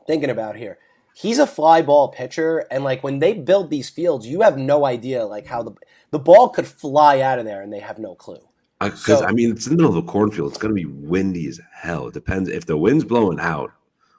thinking 0.06 0.30
about 0.30 0.56
here. 0.56 0.78
He's 1.18 1.40
a 1.40 1.48
fly 1.48 1.82
ball 1.82 2.10
pitcher 2.10 2.66
and 2.70 2.84
like 2.84 3.02
when 3.02 3.20
they 3.20 3.34
build 3.34 3.70
these 3.70 3.90
fields, 3.90 4.28
you 4.28 4.42
have 4.42 4.58
no 4.58 4.86
idea 4.86 5.26
like 5.26 5.46
how 5.46 5.64
the 5.64 5.72
the 6.12 6.20
ball 6.20 6.50
could 6.50 6.68
fly 6.68 7.22
out 7.22 7.40
of 7.40 7.46
there 7.46 7.62
and 7.62 7.72
they 7.72 7.80
have 7.80 7.98
no 8.00 8.16
clue. 8.16 8.46
Uh, 8.82 8.90
because 8.90 9.20
so- 9.20 9.26
I 9.26 9.32
mean 9.32 9.52
it's 9.52 9.66
in 9.66 9.72
the 9.72 9.78
middle 9.78 9.98
of 9.98 10.04
a 10.04 10.06
cornfield. 10.06 10.50
It's 10.50 10.58
going 10.58 10.76
to 10.76 10.82
be 10.82 10.86
windy 10.86 11.48
as 11.48 11.62
hell. 11.74 12.08
It 12.08 12.14
depends 12.14 12.50
if 12.50 12.66
the 12.66 12.78
wind's 12.78 13.06
blowing 13.06 13.40
out. 13.40 13.72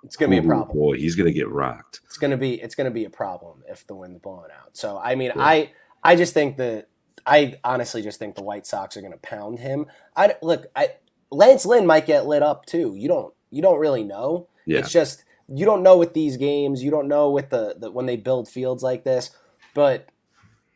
It's 0.05 0.17
going 0.17 0.31
to 0.31 0.41
be 0.41 0.47
a 0.47 0.51
oh, 0.51 0.55
problem. 0.55 0.79
Boy, 0.79 0.97
he's 0.97 1.17
going 1.17 1.27
to 1.27 1.33
get 1.33 1.51
rocked. 1.51 2.01
It's 2.05 2.17
going 2.17 2.31
to 2.31 2.39
be 2.39 2.55
it's 2.63 2.75
going 2.75 2.87
to 2.87 2.91
be 2.91 3.05
a 3.05 3.11
problem 3.11 3.63
if 3.69 3.87
the 3.87 3.95
wind's 3.95 4.21
blowing 4.21 4.51
out. 4.59 4.75
So 4.75 4.99
I 4.99 5.17
mean, 5.17 5.33
Yeah. 5.37 5.43
I 5.45 5.73
I 6.03 6.17
just 6.17 6.33
think 6.33 6.57
that 6.57 6.89
I 7.27 7.59
honestly 7.63 8.01
just 8.01 8.19
think 8.19 8.37
the 8.37 8.43
White 8.43 8.67
Sox 8.67 8.97
are 8.97 9.03
going 9.03 9.13
to 9.13 9.19
pound 9.19 9.59
him. 9.59 9.85
I 10.17 10.37
look, 10.41 10.67
I 10.75 10.95
Lance 11.31 11.67
Lynn 11.67 11.85
might 11.85 12.07
get 12.07 12.27
lit 12.27 12.43
up 12.43 12.65
too. 12.65 12.95
You 12.97 13.09
don't 13.09 13.35
you 13.51 13.61
don't 13.61 13.79
really 13.79 14.03
know. 14.03 14.49
Yeah. 14.65 14.79
It's 14.79 14.93
just 14.93 15.25
you 15.49 15.65
don't 15.65 15.83
know 15.83 15.97
with 15.97 16.15
these 16.15 16.37
games. 16.37 16.83
You 16.83 16.91
don't 16.91 17.09
know 17.09 17.31
with 17.31 17.51
the, 17.51 17.77
the 17.79 17.91
when 17.91 18.07
they 18.07 18.17
build 18.17 18.49
fields 18.49 18.83
like 18.83 19.05
this. 19.05 19.31
But 19.75 20.09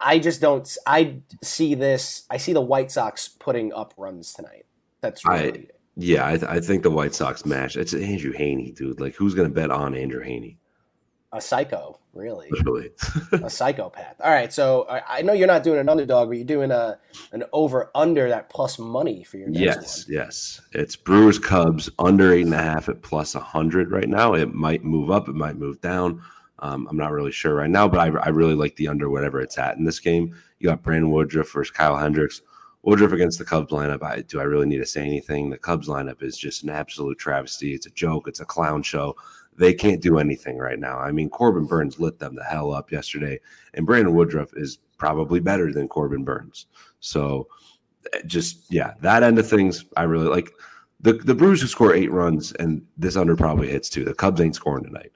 I 0.00 0.18
just 0.18 0.40
don't. 0.40 0.68
I 0.86 1.20
see 1.42 1.74
this. 1.74 2.24
I 2.30 2.36
see 2.36 2.52
the 2.52 2.60
White 2.60 2.90
Sox 2.90 3.28
putting 3.28 3.72
up 3.72 3.94
runs 3.96 4.32
tonight. 4.32 4.66
That's 5.00 5.24
I- 5.26 5.42
really 5.42 5.68
Yeah, 5.96 6.26
I, 6.26 6.36
th- 6.36 6.50
I 6.50 6.60
think 6.60 6.82
the 6.82 6.90
White 6.90 7.14
Sox 7.14 7.44
match. 7.44 7.76
It's 7.76 7.94
Andrew 7.94 8.32
Heaney, 8.32 8.74
dude. 8.74 9.00
Like, 9.00 9.14
who's 9.14 9.34
going 9.34 9.48
to 9.48 9.54
bet 9.54 9.70
on 9.70 9.94
Andrew 9.94 10.24
Heaney? 10.24 10.56
A 11.32 11.40
psycho. 11.40 11.98
Really, 12.12 12.48
Literally. 12.50 12.90
a 13.32 13.48
psychopath. 13.48 14.20
All 14.20 14.32
right, 14.32 14.52
so 14.52 14.84
I, 14.90 15.18
I 15.18 15.22
know 15.22 15.32
you're 15.32 15.46
not 15.46 15.62
doing 15.62 15.78
an 15.78 15.88
underdog, 15.88 16.28
but 16.28 16.36
you're 16.36 16.44
doing 16.44 16.72
a 16.72 16.98
an 17.30 17.44
over 17.52 17.88
under 17.94 18.28
that 18.28 18.50
plus 18.50 18.80
money 18.80 19.22
for 19.22 19.36
your 19.36 19.48
next 19.48 19.60
yes, 19.60 20.06
one. 20.08 20.14
yes. 20.14 20.60
It's 20.72 20.96
Brewers 20.96 21.38
Cubs 21.38 21.88
under 22.00 22.32
eight 22.32 22.46
and 22.46 22.54
a 22.54 22.58
half 22.58 22.88
at 22.88 23.02
plus 23.02 23.36
100 23.36 23.92
right 23.92 24.08
now. 24.08 24.34
It 24.34 24.52
might 24.52 24.82
move 24.82 25.12
up, 25.12 25.28
it 25.28 25.36
might 25.36 25.56
move 25.56 25.80
down. 25.80 26.20
Um, 26.58 26.88
I'm 26.90 26.96
not 26.96 27.12
really 27.12 27.32
sure 27.32 27.54
right 27.54 27.70
now, 27.70 27.86
but 27.86 28.00
I, 28.00 28.06
I 28.18 28.28
really 28.30 28.54
like 28.54 28.74
the 28.74 28.88
under 28.88 29.08
whatever 29.08 29.40
it's 29.40 29.56
at 29.56 29.76
in 29.76 29.84
this 29.84 30.00
game. 30.00 30.34
You 30.58 30.68
got 30.68 30.82
Brandon 30.82 31.10
Woodruff 31.12 31.52
versus 31.52 31.70
Kyle 31.70 31.96
Hendricks. 31.96 32.42
Woodruff 32.82 33.12
against 33.12 33.38
the 33.38 33.44
Cubs 33.44 33.72
lineup. 33.72 34.02
I, 34.02 34.22
do 34.22 34.40
I 34.40 34.44
really 34.44 34.66
need 34.66 34.78
to 34.78 34.86
say 34.86 35.02
anything? 35.02 35.50
The 35.50 35.58
Cubs 35.58 35.86
lineup 35.86 36.22
is 36.22 36.36
just 36.36 36.62
an 36.62 36.70
absolute 36.70 37.18
travesty. 37.18 37.74
It's 37.74 37.86
a 37.86 37.90
joke. 37.90 38.26
It's 38.26 38.40
a 38.40 38.44
clown 38.44 38.82
show. 38.82 39.16
They 39.56 39.74
can't 39.74 40.00
do 40.00 40.18
anything 40.18 40.58
right 40.58 40.78
now. 40.78 40.98
I 40.98 41.12
mean, 41.12 41.28
Corbin 41.28 41.66
Burnes 41.66 42.00
lit 42.00 42.18
them 42.18 42.34
the 42.34 42.44
hell 42.44 42.72
up 42.72 42.90
yesterday, 42.90 43.40
and 43.74 43.86
Brandon 43.86 44.14
Woodruff 44.14 44.50
is 44.54 44.78
probably 44.96 45.40
better 45.40 45.72
than 45.72 45.88
Corbin 45.88 46.24
Burnes. 46.24 46.66
So, 47.00 47.48
eh, 48.12 48.20
just 48.26 48.64
yeah, 48.70 48.94
that 49.02 49.22
end 49.22 49.38
of 49.38 49.48
things, 49.48 49.84
I 49.96 50.04
really 50.04 50.28
like. 50.28 50.50
The 51.00 51.14
the 51.14 51.34
Brewers 51.34 51.60
who 51.60 51.66
score 51.66 51.94
eight 51.94 52.12
runs, 52.12 52.52
and 52.52 52.82
this 52.96 53.16
under 53.16 53.36
probably 53.36 53.68
hits 53.68 53.88
too. 53.88 54.04
The 54.04 54.14
Cubs 54.14 54.40
ain't 54.40 54.54
scoring 54.54 54.84
tonight. 54.84 55.12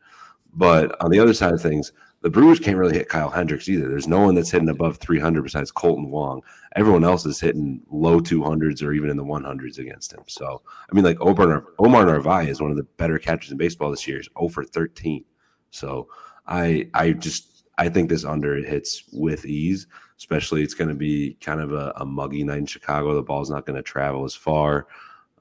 But 0.55 0.97
on 1.03 1.11
the 1.11 1.19
other 1.19 1.35
side 1.35 1.53
of 1.53 1.61
things, 1.61 1.93
The 2.25 2.31
Brewers 2.31 2.59
can't 2.59 2.79
really 2.79 2.97
hit 2.97 3.11
Kyle 3.11 3.29
Hendricks 3.29 3.69
either. 3.69 3.87
There's 3.87 4.09
no 4.09 4.21
one 4.21 4.35
that's 4.35 4.51
hitting 4.51 4.71
above 4.71 4.97
300 4.97 5.43
besides 5.43 5.71
Kolten 5.71 6.09
Wong. 6.09 6.41
Everyone 6.75 7.05
else 7.05 7.27
is 7.27 7.39
hitting 7.39 7.83
low 7.91 8.19
200s 8.19 8.83
or 8.83 8.95
even 8.95 9.11
in 9.11 9.19
the 9.19 9.23
100s 9.23 9.77
against 9.77 10.11
him. 10.11 10.23
So, 10.27 10.63
I 10.91 10.95
mean, 10.95 11.05
like 11.05 11.21
Omar, 11.21 11.67
Omar 11.79 12.07
Narvaez 12.07 12.49
is 12.49 12.63
one 12.63 12.71
of 12.71 12.79
the 12.79 12.85
better 12.97 13.19
catchers 13.19 13.53
in 13.53 13.59
baseball 13.59 13.91
this 13.91 14.09
year. 14.09 14.21
Is 14.21 14.31
0 14.39 14.49
for 14.49 14.65
13. 14.65 15.23
So, 15.71 16.09
I 16.47 16.89
I 16.95 17.13
just 17.13 17.67
I 17.77 17.91
think 17.91 18.09
this 18.09 18.25
under 18.25 18.57
hits 18.57 19.05
with 19.13 19.45
ease. 19.45 19.87
Especially, 20.17 20.63
it's 20.63 20.73
going 20.73 20.89
to 20.89 20.95
be 20.95 21.37
kind 21.43 21.61
of 21.61 21.75
a, 21.75 21.93
a, 21.97 22.07
muggy 22.07 22.43
night 22.43 22.59
in 22.59 22.67
Chicago. 22.67 23.15
The 23.15 23.23
ball's 23.23 23.51
not 23.51 23.67
going 23.67 23.77
to 23.77 23.83
travel 23.83 24.25
as 24.25 24.35
far, 24.35 24.87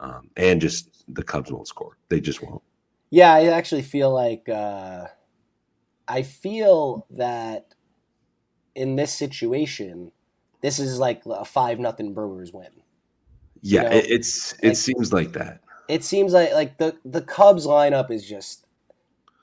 um, 0.01 0.29
and 0.35 0.59
just 0.59 1.05
the 1.07 1.23
Cubs 1.23 1.49
won't 1.49 1.67
score. 1.69 1.97
They 2.09 2.19
just 2.19 2.41
won't. 2.41 2.61
Yeah, 3.09 3.33
I 3.33 3.45
actually 3.45 3.83
feel 3.83 4.11
like 4.11 4.49
uh, 4.49 5.05
I 6.07 6.21
feel 6.21 7.05
that 7.11 7.73
in 8.75 8.95
this 8.95 9.13
situation, 9.13 10.11
this 10.61 10.79
is 10.79 10.99
like 10.99 11.23
a 11.25 11.45
five 11.45 11.79
nothing 11.79 12.13
Brewers 12.13 12.51
win. 12.53 12.69
Yeah, 13.61 13.83
you 13.83 13.89
know? 13.89 14.01
it's 14.05 14.53
it 14.53 14.67
like, 14.69 14.77
seems 14.77 15.13
like 15.13 15.33
that. 15.33 15.61
It 15.87 16.03
seems 16.03 16.33
like 16.33 16.53
like 16.53 16.77
the 16.77 16.97
the 17.05 17.21
Cubs 17.21 17.65
lineup 17.65 18.11
is 18.11 18.27
just 18.27 18.65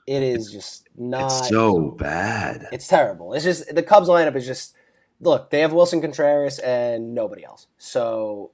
it 0.07 0.23
is 0.23 0.51
just 0.51 0.87
not 0.97 1.25
it's 1.25 1.49
so 1.49 1.91
bad. 1.91 2.67
It's 2.71 2.87
terrible. 2.87 3.33
It's 3.33 3.43
just 3.43 3.73
the 3.73 3.83
Cubs 3.83 4.09
lineup 4.09 4.35
is 4.35 4.45
just 4.45 4.75
look, 5.19 5.49
they 5.49 5.61
have 5.61 5.71
Willson 5.71 6.01
Contreras 6.01 6.59
and 6.59 7.13
nobody 7.13 7.45
else. 7.45 7.67
So 7.77 8.51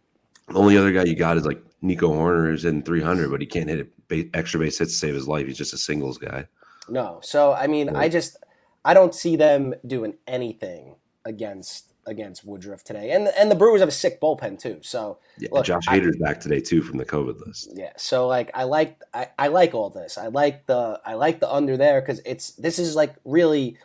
the 0.48 0.56
only 0.56 0.78
other 0.78 0.92
guy 0.92 1.04
you 1.04 1.16
got 1.16 1.38
is 1.38 1.46
like 1.46 1.62
Nico 1.82 2.10
Hoerner 2.10 2.54
is 2.54 2.66
in 2.66 2.84
300, 2.84 3.32
but 3.32 3.42
he 3.42 3.48
can't 3.48 3.70
hit 3.70 3.90
a 4.12 4.30
extra 4.34 4.60
base 4.60 4.78
hit 4.78 4.86
to 4.86 4.94
save 4.94 5.16
his 5.16 5.28
life. 5.28 5.48
He's 5.48 5.58
just 5.58 5.74
a 5.74 5.78
singles 5.78 6.18
guy. 6.18 6.48
No. 6.89 7.20
So 7.24 7.53
I 7.53 7.67
mean, 7.67 7.88
yeah. 7.88 8.00
I 8.00 8.10
just 8.10 8.38
I 8.86 8.94
don't 8.94 9.13
see 9.13 9.36
them 9.36 9.75
doing 9.86 10.15
anything 10.27 10.96
against 11.25 11.94
against 12.06 12.46
Woodruff 12.46 12.84
today. 12.84 13.12
And 13.12 13.27
and 13.38 13.51
the 13.51 13.56
Brewers 13.56 13.82
have 13.82 13.89
a 13.89 13.91
sick 13.91 14.22
bullpen 14.22 14.60
too. 14.60 14.79
So 14.82 15.20
yeah, 15.38 15.50
look, 15.51 15.65
Josh 15.65 15.86
Hader's 15.86 16.17
I, 16.24 16.25
back 16.25 16.39
today 16.39 16.62
too 16.62 16.82
from 16.82 16.98
the 16.98 17.06
COVID 17.06 17.46
list. 17.46 17.74
Yeah. 17.75 17.91
So 17.98 18.27
like 18.27 18.50
I 18.53 18.63
like 18.63 19.01
I, 19.13 19.27
I 19.38 19.48
like 19.48 19.74
all 19.74 19.89
this. 19.89 20.17
I 20.17 20.27
like 20.27 20.65
the 20.65 21.00
I 21.06 21.13
like 21.15 21.39
the 21.39 21.51
under 21.51 21.77
there 21.77 22.01
because 22.01 22.22
it's 22.25 22.51
this 22.51 22.79
is 22.79 22.96
like 22.96 23.15
really 23.25 23.77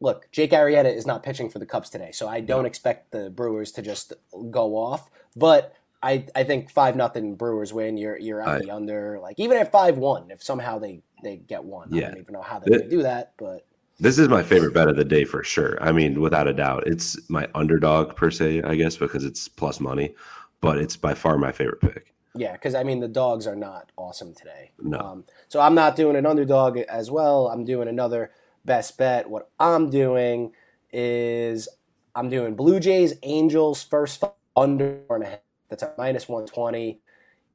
look, 0.00 0.28
Jake 0.32 0.52
Arrieta 0.52 0.92
is 0.94 1.06
not 1.06 1.22
pitching 1.22 1.50
for 1.50 1.58
the 1.58 1.66
Cubs 1.66 1.90
today, 1.90 2.10
so 2.10 2.26
I 2.26 2.40
don't 2.40 2.66
expect 2.66 3.12
the 3.12 3.30
Brewers 3.30 3.70
to 3.72 3.82
just 3.82 4.14
go 4.50 4.76
off. 4.76 5.10
But 5.36 5.74
I, 6.02 6.26
I 6.34 6.44
think 6.44 6.70
five 6.70 6.96
nothing 6.96 7.34
Brewers 7.34 7.72
win. 7.72 7.96
You're 7.96 8.18
you're 8.18 8.40
at 8.40 8.62
the 8.62 8.70
under. 8.70 9.18
Like 9.20 9.38
even 9.38 9.56
at 9.58 9.70
five 9.70 9.98
one, 9.98 10.30
if 10.30 10.42
somehow 10.42 10.78
they 10.78 11.02
they 11.22 11.36
get 11.36 11.62
one, 11.62 11.88
yeah. 11.92 12.06
I 12.06 12.10
don't 12.10 12.20
even 12.20 12.32
know 12.32 12.42
how 12.42 12.58
they're 12.58 12.88
do 12.88 13.02
that. 13.02 13.34
But 13.36 13.66
this 13.98 14.18
is 14.18 14.28
my 14.28 14.42
favorite 14.42 14.72
bet 14.72 14.88
of 14.88 14.96
the 14.96 15.04
day 15.04 15.24
for 15.24 15.44
sure. 15.44 15.76
I 15.82 15.92
mean, 15.92 16.20
without 16.20 16.48
a 16.48 16.54
doubt, 16.54 16.84
it's 16.86 17.18
my 17.28 17.46
underdog 17.54 18.16
per 18.16 18.30
se, 18.30 18.62
I 18.62 18.76
guess, 18.76 18.96
because 18.96 19.24
it's 19.24 19.46
plus 19.46 19.78
money. 19.78 20.14
But 20.62 20.78
it's 20.78 20.96
by 20.96 21.14
far 21.14 21.36
my 21.36 21.52
favorite 21.52 21.80
pick. 21.80 22.14
Yeah, 22.34 22.52
because 22.52 22.74
I 22.74 22.82
mean 22.82 23.00
the 23.00 23.08
dogs 23.08 23.46
are 23.46 23.56
not 23.56 23.92
awesome 23.96 24.34
today. 24.34 24.70
No. 24.80 24.98
Um, 24.98 25.24
so 25.48 25.60
I'm 25.60 25.74
not 25.74 25.96
doing 25.96 26.16
an 26.16 26.26
underdog 26.26 26.78
as 26.78 27.10
well. 27.10 27.48
I'm 27.48 27.64
doing 27.64 27.88
another 27.88 28.30
best 28.64 28.96
bet. 28.96 29.28
What 29.28 29.50
I'm 29.58 29.90
doing 29.90 30.52
is 30.92 31.68
I'm 32.14 32.30
doing 32.30 32.54
Blue 32.54 32.80
Jays, 32.80 33.14
Angels, 33.22 33.82
first 33.82 34.22
under 34.56 35.00
and 35.10 35.24
a 35.24 35.26
half. 35.26 35.38
That's 35.70 35.82
at 35.82 35.96
minus 35.96 36.28
120. 36.28 37.00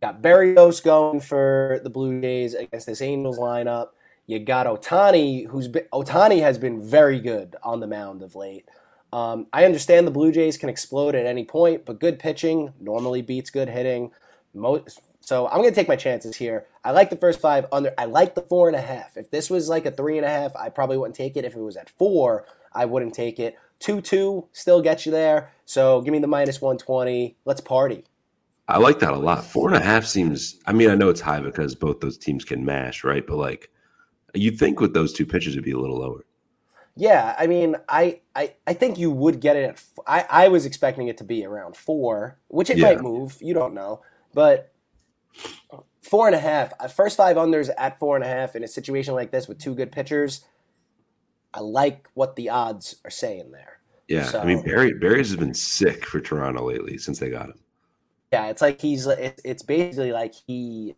Got 0.01 0.21
Berrios 0.21 0.83
going 0.83 1.19
for 1.19 1.79
the 1.83 1.89
Blue 1.89 2.19
Jays 2.21 2.53
against 2.53 2.87
this 2.87 3.01
Angels 3.01 3.37
lineup. 3.37 3.89
You 4.27 4.39
got 4.39 4.65
Ohtani, 4.65 5.47
who's 5.47 5.67
been, 5.67 5.85
Ohtani 5.93 6.41
has 6.41 6.57
been 6.57 6.81
very 6.81 7.19
good 7.19 7.55
on 7.63 7.79
the 7.79 7.87
mound 7.87 8.23
of 8.23 8.35
late. 8.35 8.67
Um, 9.13 9.47
I 9.53 9.65
understand 9.65 10.07
the 10.07 10.11
Blue 10.11 10.31
Jays 10.31 10.57
can 10.57 10.67
explode 10.67 11.15
at 11.15 11.25
any 11.25 11.45
point, 11.45 11.85
but 11.85 11.99
good 11.99 12.17
pitching 12.17 12.73
normally 12.79 13.21
beats 13.21 13.49
good 13.49 13.69
hitting. 13.69 14.11
Most, 14.53 14.99
so 15.21 15.47
I'm 15.47 15.57
going 15.57 15.69
to 15.69 15.75
take 15.75 15.87
my 15.87 15.95
chances 15.95 16.35
here. 16.35 16.65
I 16.83 16.91
like 16.91 17.09
the 17.09 17.15
first 17.15 17.39
five 17.39 17.65
under. 17.71 17.93
I 17.97 18.05
like 18.05 18.35
the 18.35 18.41
four 18.41 18.67
and 18.67 18.75
a 18.75 18.81
half. 18.81 19.17
If 19.17 19.31
this 19.31 19.49
was 19.49 19.69
like 19.69 19.85
a 19.85 19.91
three 19.91 20.17
and 20.17 20.25
a 20.25 20.29
half, 20.29 20.55
I 20.55 20.69
probably 20.69 20.97
wouldn't 20.97 21.15
take 21.15 21.37
it. 21.37 21.45
If 21.45 21.55
it 21.55 21.61
was 21.61 21.77
at 21.77 21.89
four, 21.89 22.45
I 22.73 22.85
wouldn't 22.85 23.13
take 23.13 23.39
it. 23.39 23.57
Two 23.79 24.01
two 24.01 24.47
still 24.51 24.81
gets 24.81 25.05
you 25.05 25.11
there. 25.11 25.51
So 25.65 26.01
give 26.01 26.11
me 26.11 26.19
the 26.19 26.27
minus 26.27 26.61
one 26.61 26.77
twenty. 26.77 27.37
Let's 27.45 27.61
party. 27.61 28.05
I 28.67 28.79
like 28.79 28.99
that 28.99 29.13
a 29.13 29.17
lot. 29.17 29.45
Four 29.45 29.67
and 29.67 29.77
a 29.77 29.85
half 29.85 30.05
seems. 30.05 30.59
I 30.65 30.73
mean, 30.73 30.89
I 30.89 30.95
know 30.95 31.09
it's 31.09 31.21
high 31.21 31.39
because 31.39 31.75
both 31.75 31.99
those 31.99 32.17
teams 32.17 32.43
can 32.43 32.65
mash, 32.65 33.03
right? 33.03 33.25
But 33.25 33.37
like, 33.37 33.69
you'd 34.33 34.57
think 34.57 34.79
with 34.79 34.93
those 34.93 35.13
two 35.13 35.25
pitches, 35.25 35.53
it'd 35.53 35.63
be 35.63 35.71
a 35.71 35.77
little 35.77 35.99
lower. 35.99 36.25
Yeah, 36.97 37.35
I 37.37 37.47
mean, 37.47 37.75
I, 37.89 38.21
I, 38.35 38.53
I 38.65 38.73
think 38.73 38.97
you 38.97 39.11
would 39.11 39.41
get 39.41 39.57
it 39.57 39.65
at. 39.65 39.83
I, 40.07 40.45
I 40.45 40.47
was 40.47 40.65
expecting 40.65 41.09
it 41.09 41.17
to 41.17 41.25
be 41.25 41.45
around 41.45 41.75
four, 41.75 42.39
which 42.47 42.69
it 42.69 42.77
yeah. 42.77 42.85
might 42.85 43.01
move. 43.01 43.37
You 43.41 43.53
don't 43.53 43.73
know, 43.73 44.01
but 44.33 44.71
four 46.01 46.27
and 46.27 46.35
a 46.35 46.39
half. 46.39 46.71
Uh, 46.79 46.87
first 46.87 47.17
five 47.17 47.35
unders 47.35 47.69
at 47.77 47.99
four 47.99 48.15
and 48.15 48.23
a 48.23 48.27
half 48.27 48.55
in 48.55 48.63
a 48.63 48.67
situation 48.67 49.13
like 49.13 49.31
this 49.31 49.47
with 49.47 49.59
two 49.59 49.75
good 49.75 49.91
pitchers. 49.91 50.45
I 51.55 51.61
like 51.61 52.07
what 52.13 52.35
the 52.35 52.49
odds 52.49 52.97
are 53.05 53.11
saying 53.11 53.51
there. 53.51 53.79
Yeah, 54.07 54.25
so, 54.25 54.39
I 54.39 54.45
mean 54.45 54.61
Barry 54.61 54.93
Barry's 54.93 55.29
has 55.29 55.37
been 55.37 55.53
sick 55.53 56.05
for 56.05 56.19
Toronto 56.19 56.67
lately 56.67 56.97
since 56.97 57.17
they 57.17 57.29
got 57.29 57.47
him. 57.47 57.59
Yeah, 58.31 58.47
it's 58.47 58.61
like 58.61 58.79
he's 58.79 59.07
it's, 59.07 59.63
basically 59.63 60.11
like 60.11 60.33
he 60.45 60.95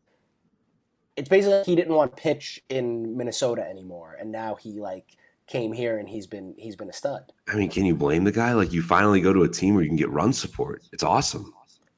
it's 1.15 1.29
basically 1.29 1.57
like 1.57 1.65
he 1.65 1.75
didn't 1.75 1.93
want 1.93 2.15
to 2.15 2.21
pitch 2.21 2.61
in 2.69 3.15
Minnesota 3.15 3.65
anymore 3.65 4.17
and 4.19 4.31
now 4.31 4.55
he 4.55 4.79
like 4.79 5.15
came 5.45 5.71
here 5.71 5.99
and 5.99 6.09
he's 6.09 6.27
been 6.27 6.53
he's 6.57 6.75
been 6.75 6.89
a 6.89 6.93
stud. 6.93 7.31
I 7.47 7.55
mean, 7.55 7.69
can 7.69 7.85
you 7.85 7.95
blame 7.95 8.23
the 8.25 8.31
guy? 8.31 8.53
Like 8.53 8.73
you 8.73 8.81
finally 8.81 9.21
go 9.21 9.31
to 9.31 9.43
a 9.43 9.49
team 9.49 9.75
where 9.75 9.83
you 9.83 9.89
can 9.89 9.97
get 9.97 10.09
run 10.09 10.33
support. 10.33 10.83
It's 10.91 11.03
awesome. 11.03 11.53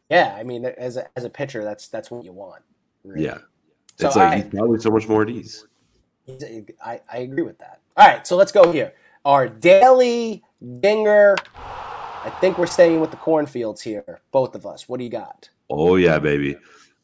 Yeah, 0.10 0.36
I 0.38 0.44
mean, 0.44 0.66
as 0.66 0.98
a, 0.98 1.08
as 1.16 1.24
a 1.24 1.30
pitcher, 1.30 1.63
that's 1.63 1.88
that's 1.88 2.10
what 2.10 2.24
you 2.24 2.34
want. 2.34 2.63
Really. 3.04 3.25
Yeah, 3.25 3.38
so 3.98 4.08
it's 4.08 4.16
like 4.16 4.34
I, 4.34 4.36
he's 4.38 4.46
probably 4.46 4.80
so 4.80 4.89
much 4.89 5.08
more 5.08 5.24
at 5.24 5.30
ease. 5.30 5.66
I, 6.84 7.01
I 7.12 7.18
agree 7.20 7.44
with 7.44 7.58
that. 7.60 7.80
All 7.98 8.08
right, 8.08 8.25
so 8.25 8.36
let's 8.36 8.51
go 8.51 8.72
here. 8.72 8.93
Our 9.25 9.48
daily 9.48 10.43
dinger. 10.79 11.36
I 11.55 12.29
think 12.41 12.58
we're 12.58 12.67
staying 12.67 13.00
with 13.00 13.12
the 13.12 13.17
cornfields 13.17 13.81
here, 13.81 14.22
both 14.31 14.55
of 14.55 14.65
us. 14.65 14.88
What 14.88 14.98
do 14.98 15.03
you 15.03 15.10
got? 15.10 15.50
Oh 15.69 15.96
yeah, 15.96 16.19
baby. 16.19 16.55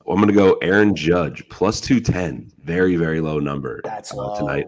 I'm 0.07 0.19
gonna 0.19 0.33
go 0.33 0.53
Aaron 0.61 0.95
Judge 0.95 1.47
plus 1.49 1.81
two 1.81 1.99
ten. 1.99 2.51
Very 2.63 2.95
very 2.95 3.21
low 3.21 3.39
number. 3.39 3.81
That's 3.83 4.13
uh, 4.13 4.17
low. 4.17 4.37
tonight. 4.37 4.67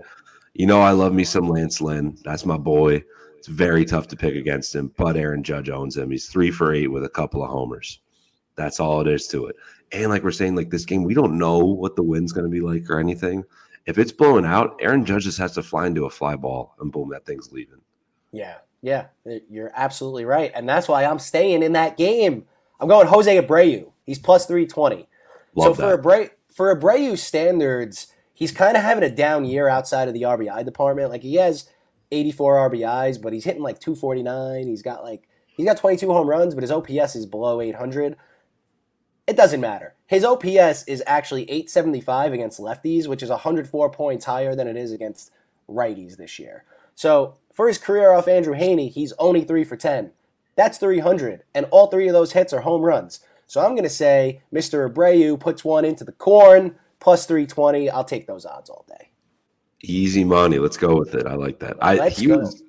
You 0.53 0.65
know 0.65 0.81
I 0.81 0.91
love 0.91 1.13
me 1.13 1.23
some 1.23 1.47
Lance 1.47 1.81
Lynn. 1.81 2.17
That's 2.23 2.45
my 2.45 2.57
boy. 2.57 3.03
It's 3.37 3.47
very 3.47 3.85
tough 3.85 4.07
to 4.07 4.15
pick 4.15 4.35
against 4.35 4.75
him, 4.75 4.91
but 4.97 5.15
Aaron 5.15 5.43
Judge 5.43 5.69
owns 5.69 5.95
him. 5.95 6.09
He's 6.09 6.27
three 6.27 6.49
for 6.49 6.73
eight 6.73 6.87
with 6.87 7.03
a 7.03 7.09
couple 7.09 7.43
of 7.43 7.49
homers. 7.49 7.99
That's 8.55 8.79
all 8.79 8.99
it 9.01 9.07
is 9.07 9.27
to 9.27 9.45
it. 9.45 9.55
And 9.91 10.09
like 10.09 10.23
we're 10.23 10.31
saying, 10.31 10.55
like 10.55 10.69
this 10.69 10.85
game, 10.85 11.03
we 11.03 11.13
don't 11.13 11.37
know 11.37 11.59
what 11.59 11.95
the 11.95 12.03
wind's 12.03 12.33
going 12.33 12.45
to 12.45 12.49
be 12.49 12.59
like 12.59 12.89
or 12.89 12.99
anything. 12.99 13.43
If 13.87 13.97
it's 13.97 14.11
blowing 14.11 14.45
out, 14.45 14.77
Aaron 14.81 15.05
Judge 15.05 15.23
just 15.23 15.37
has 15.39 15.53
to 15.53 15.63
fly 15.63 15.87
into 15.87 16.05
a 16.05 16.09
fly 16.09 16.35
ball 16.35 16.75
and 16.79 16.91
boom, 16.91 17.09
that 17.09 17.25
thing's 17.25 17.53
leaving. 17.53 17.79
Yeah, 18.33 18.55
yeah, 18.81 19.07
you're 19.49 19.71
absolutely 19.73 20.25
right. 20.25 20.51
And 20.53 20.67
that's 20.67 20.89
why 20.89 21.05
I'm 21.05 21.19
staying 21.19 21.63
in 21.63 21.71
that 21.71 21.95
game. 21.95 22.45
I'm 22.81 22.89
going 22.89 23.07
Jose 23.07 23.41
Abreu. 23.41 23.89
He's 24.05 24.19
plus 24.19 24.45
320. 24.45 25.07
Love 25.55 25.75
so 25.77 25.81
that. 25.81 26.03
for 26.03 26.03
Abreu, 26.03 26.29
for 26.53 26.75
Abreu 26.75 27.17
standards, 27.17 28.13
he's 28.33 28.51
kind 28.51 28.75
of 28.75 28.83
having 28.83 29.03
a 29.03 29.09
down 29.09 29.45
year 29.45 29.69
outside 29.69 30.09
of 30.09 30.13
the 30.13 30.23
RBI 30.23 30.65
department. 30.65 31.09
Like 31.09 31.23
he 31.23 31.35
has 31.35 31.69
84 32.11 32.69
RBIs, 32.69 33.21
but 33.21 33.31
he's 33.31 33.45
hitting 33.45 33.63
like 33.63 33.79
249. 33.79 34.67
He's 34.67 34.81
got 34.81 35.03
like 35.03 35.27
he's 35.47 35.65
got 35.65 35.77
22 35.77 36.11
home 36.11 36.27
runs, 36.27 36.53
but 36.53 36.63
his 36.63 36.71
OPS 36.71 37.15
is 37.15 37.25
below 37.25 37.61
800 37.61 38.17
it 39.27 39.35
doesn't 39.35 39.61
matter. 39.61 39.93
His 40.07 40.23
OPS 40.23 40.85
is 40.87 41.03
actually 41.05 41.43
875 41.43 42.33
against 42.33 42.59
lefties, 42.59 43.07
which 43.07 43.21
is 43.21 43.29
104 43.29 43.91
points 43.91 44.25
higher 44.25 44.55
than 44.55 44.67
it 44.67 44.77
is 44.77 44.93
against 44.93 45.31
righties 45.69 46.15
this 46.15 46.39
year. 46.39 46.63
So 46.95 47.35
for 47.53 47.67
his 47.67 47.77
career 47.77 48.11
off 48.11 48.27
Andrew 48.27 48.55
Heaney, 48.55 48.89
he's 48.89 49.13
only 49.19 49.43
three 49.43 49.65
for 49.65 49.75
10. 49.75 50.11
That's 50.55 50.77
300, 50.79 51.43
and 51.53 51.67
all 51.69 51.87
three 51.87 52.07
of 52.07 52.13
those 52.13 52.31
hits 52.31 52.51
are 52.51 52.61
home 52.61 52.81
runs. 52.81 53.19
So 53.45 53.61
I'm 53.61 53.71
going 53.71 53.83
to 53.83 53.89
say 53.89 54.41
Mr. 54.51 54.91
Abreu 54.91 55.39
puts 55.39 55.63
one 55.63 55.85
into 55.85 56.03
the 56.03 56.13
corn, 56.13 56.75
plus 56.99 57.25
320. 57.25 57.89
I'll 57.89 58.03
take 58.03 58.27
those 58.27 58.45
odds 58.45 58.69
all 58.69 58.85
day. 58.87 59.09
Easy 59.81 60.23
money. 60.23 60.57
Let's 60.57 60.77
go 60.77 60.97
with 60.97 61.13
it. 61.13 61.27
I 61.27 61.35
like 61.35 61.59
that. 61.59 61.77
I, 61.79 62.09
he 62.09 62.27
was, 62.27 62.63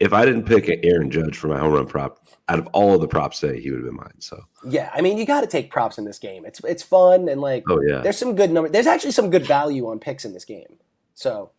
if 0.00 0.12
I 0.12 0.24
didn't 0.24 0.44
pick 0.44 0.68
Aaron 0.84 1.10
Judge 1.10 1.36
for 1.36 1.48
my 1.48 1.58
home 1.58 1.72
run 1.72 1.86
prop, 1.86 2.24
out 2.48 2.58
of 2.58 2.66
all 2.68 2.94
of 2.94 3.00
the 3.00 3.08
props 3.08 3.40
today, 3.40 3.60
he 3.60 3.70
would 3.70 3.80
have 3.80 3.86
been 3.86 3.96
mine. 3.96 4.20
So 4.20 4.44
yeah, 4.64 4.90
I 4.94 5.00
mean, 5.00 5.18
you 5.18 5.26
got 5.26 5.42
to 5.42 5.46
take 5.46 5.70
props 5.70 5.98
in 5.98 6.04
this 6.04 6.18
game. 6.18 6.44
It's 6.46 6.60
it's 6.64 6.82
fun 6.82 7.28
and 7.28 7.40
like 7.40 7.64
oh 7.68 7.80
yeah, 7.80 7.98
there's 7.98 8.18
some 8.18 8.34
good 8.34 8.50
number. 8.50 8.68
There's 8.68 8.86
actually 8.86 9.12
some 9.12 9.30
good 9.30 9.46
value 9.46 9.88
on 9.88 9.98
picks 9.98 10.24
in 10.24 10.32
this 10.32 10.44
game. 10.44 10.78
So 11.14 11.50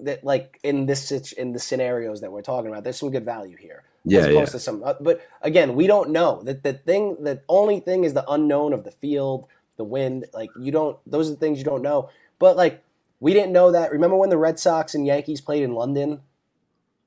that 0.00 0.24
like 0.24 0.58
in 0.62 0.86
this 0.86 1.10
in 1.32 1.52
the 1.52 1.58
scenarios 1.58 2.20
that 2.20 2.32
we're 2.32 2.42
talking 2.42 2.70
about, 2.70 2.84
there's 2.84 2.98
some 2.98 3.10
good 3.10 3.24
value 3.24 3.56
here. 3.56 3.84
Yeah, 4.04 4.20
as 4.20 4.26
opposed 4.26 4.38
yeah. 4.38 4.52
to 4.52 4.58
some. 4.58 4.82
Uh, 4.82 4.94
but 5.00 5.20
again, 5.42 5.74
we 5.74 5.86
don't 5.86 6.10
know 6.10 6.42
that 6.44 6.62
the 6.62 6.72
thing. 6.72 7.16
The 7.20 7.42
only 7.48 7.80
thing 7.80 8.04
is 8.04 8.14
the 8.14 8.28
unknown 8.30 8.72
of 8.72 8.84
the 8.84 8.90
field, 8.90 9.46
the 9.76 9.84
wind. 9.84 10.26
Like 10.32 10.50
you 10.58 10.72
don't. 10.72 10.98
Those 11.06 11.28
are 11.28 11.32
the 11.32 11.40
things 11.40 11.58
you 11.58 11.64
don't 11.64 11.82
know. 11.82 12.10
But 12.38 12.56
like 12.56 12.82
we 13.20 13.32
didn't 13.32 13.52
know 13.52 13.72
that. 13.72 13.92
Remember 13.92 14.16
when 14.16 14.30
the 14.30 14.38
Red 14.38 14.58
Sox 14.58 14.94
and 14.94 15.06
Yankees 15.06 15.40
played 15.40 15.62
in 15.62 15.74
London 15.74 16.22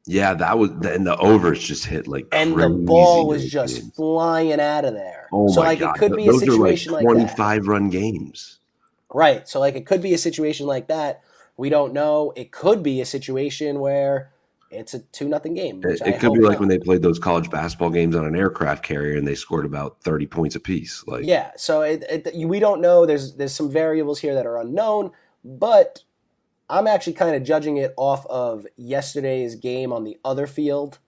Yeah, 0.06 0.34
that 0.34 0.58
was 0.60 0.72
and 0.72 1.08
the 1.08 1.16
overs 1.18 1.64
just 1.64 1.86
hit 1.86 2.08
like 2.08 2.28
and 2.34 2.60
the 2.60 2.70
ball 2.70 3.28
was 3.28 3.50
just 3.50 3.80
games. 3.80 3.96
flying 3.96 4.60
out 4.60 4.84
of 4.84 4.94
there. 4.94 5.30
Oh 5.32 5.48
so 5.48 5.62
my 5.62 5.68
like 5.68 5.80
God. 5.80 5.96
it 5.96 6.00
could 6.00 6.16
be 6.16 6.26
Those 6.26 6.42
a 6.42 6.46
situation 6.46 6.92
are 6.94 6.98
like 6.98 7.06
like 7.06 7.16
25 7.16 7.68
run 7.68 7.90
games. 7.90 8.60
Right. 9.14 9.48
So 9.48 9.60
like 9.60 9.76
it 9.76 9.86
could 9.86 10.02
be 10.02 10.14
a 10.14 10.18
situation 10.18 10.68
like 10.68 10.88
that. 10.88 11.22
We 11.56 11.70
don't 11.70 11.94
know. 11.94 12.34
It 12.36 12.52
could 12.52 12.84
be 12.84 13.00
a 13.00 13.06
situation 13.06 13.80
where 13.80 14.32
it's 14.72 14.94
a 14.94 15.00
two 15.00 15.30
nothing 15.30 15.54
game. 15.54 15.82
It, 15.86 16.02
it 16.02 16.20
could 16.20 16.34
be 16.34 16.42
like 16.42 16.54
not. 16.54 16.60
when 16.62 16.70
they 16.70 16.80
played 16.80 17.02
those 17.02 17.20
college 17.20 17.50
basketball 17.50 17.92
games 17.92 18.16
on 18.16 18.26
an 18.26 18.36
aircraft 18.36 18.84
carrier 18.84 19.18
and 19.18 19.26
they 19.26 19.36
scored 19.36 19.66
about 19.66 20.02
30 20.02 20.26
points 20.26 20.56
apiece. 20.56 21.06
Like 21.08 21.26
Yeah. 21.26 21.52
So 21.56 21.82
it, 21.82 22.04
it, 22.10 22.36
we 22.48 22.60
don't 22.60 22.82
know. 22.82 23.06
There's 23.06 23.36
there's 23.36 23.54
some 23.54 23.72
variables 23.72 24.20
here 24.20 24.36
that 24.36 24.46
are 24.46 24.58
unknown, 24.58 25.12
but 25.46 26.04
I'm 26.70 26.88
actually 26.88 27.14
kind 27.14 27.36
of 27.36 27.44
judging 27.44 27.78
it 27.78 27.94
off 27.98 28.26
of 28.28 28.66
yesterday's 28.78 29.56
game 29.56 29.92
on 29.94 30.04
the 30.04 30.18
other 30.24 30.48
field, 30.48 31.00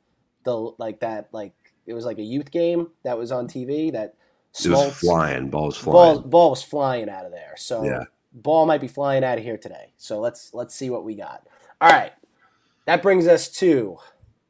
the 0.44 0.56
like 0.78 1.00
that 1.00 1.30
like 1.32 1.54
it 1.86 1.94
was 1.94 2.06
like 2.06 2.20
a 2.20 2.24
youth 2.24 2.52
game 2.52 2.88
that 3.04 3.18
was 3.18 3.32
on 3.32 3.48
TV 3.48 3.92
that 3.92 4.16
it 4.64 4.70
was 4.70 4.96
flying, 5.00 5.50
balls 5.50 5.82
ball 5.82 6.16
flying. 6.16 6.30
ball 6.30 6.50
was 6.50 6.64
flying 6.64 7.10
out 7.10 7.26
of 7.26 7.32
there. 7.32 7.56
So 7.58 7.84
Yeah. 7.84 8.04
ball 8.34 8.66
might 8.66 8.82
be 8.82 8.88
flying 8.88 9.24
out 9.24 9.38
of 9.38 9.44
here 9.44 9.58
today. 9.58 9.94
So 9.98 10.20
let's 10.20 10.54
let's 10.54 10.76
see 10.76 10.90
what 10.90 11.04
we 11.04 11.16
got. 11.16 11.48
All 11.82 11.90
right, 11.90 12.14
that 12.86 13.02
brings 13.02 13.28
us 13.28 13.50
to 13.58 13.98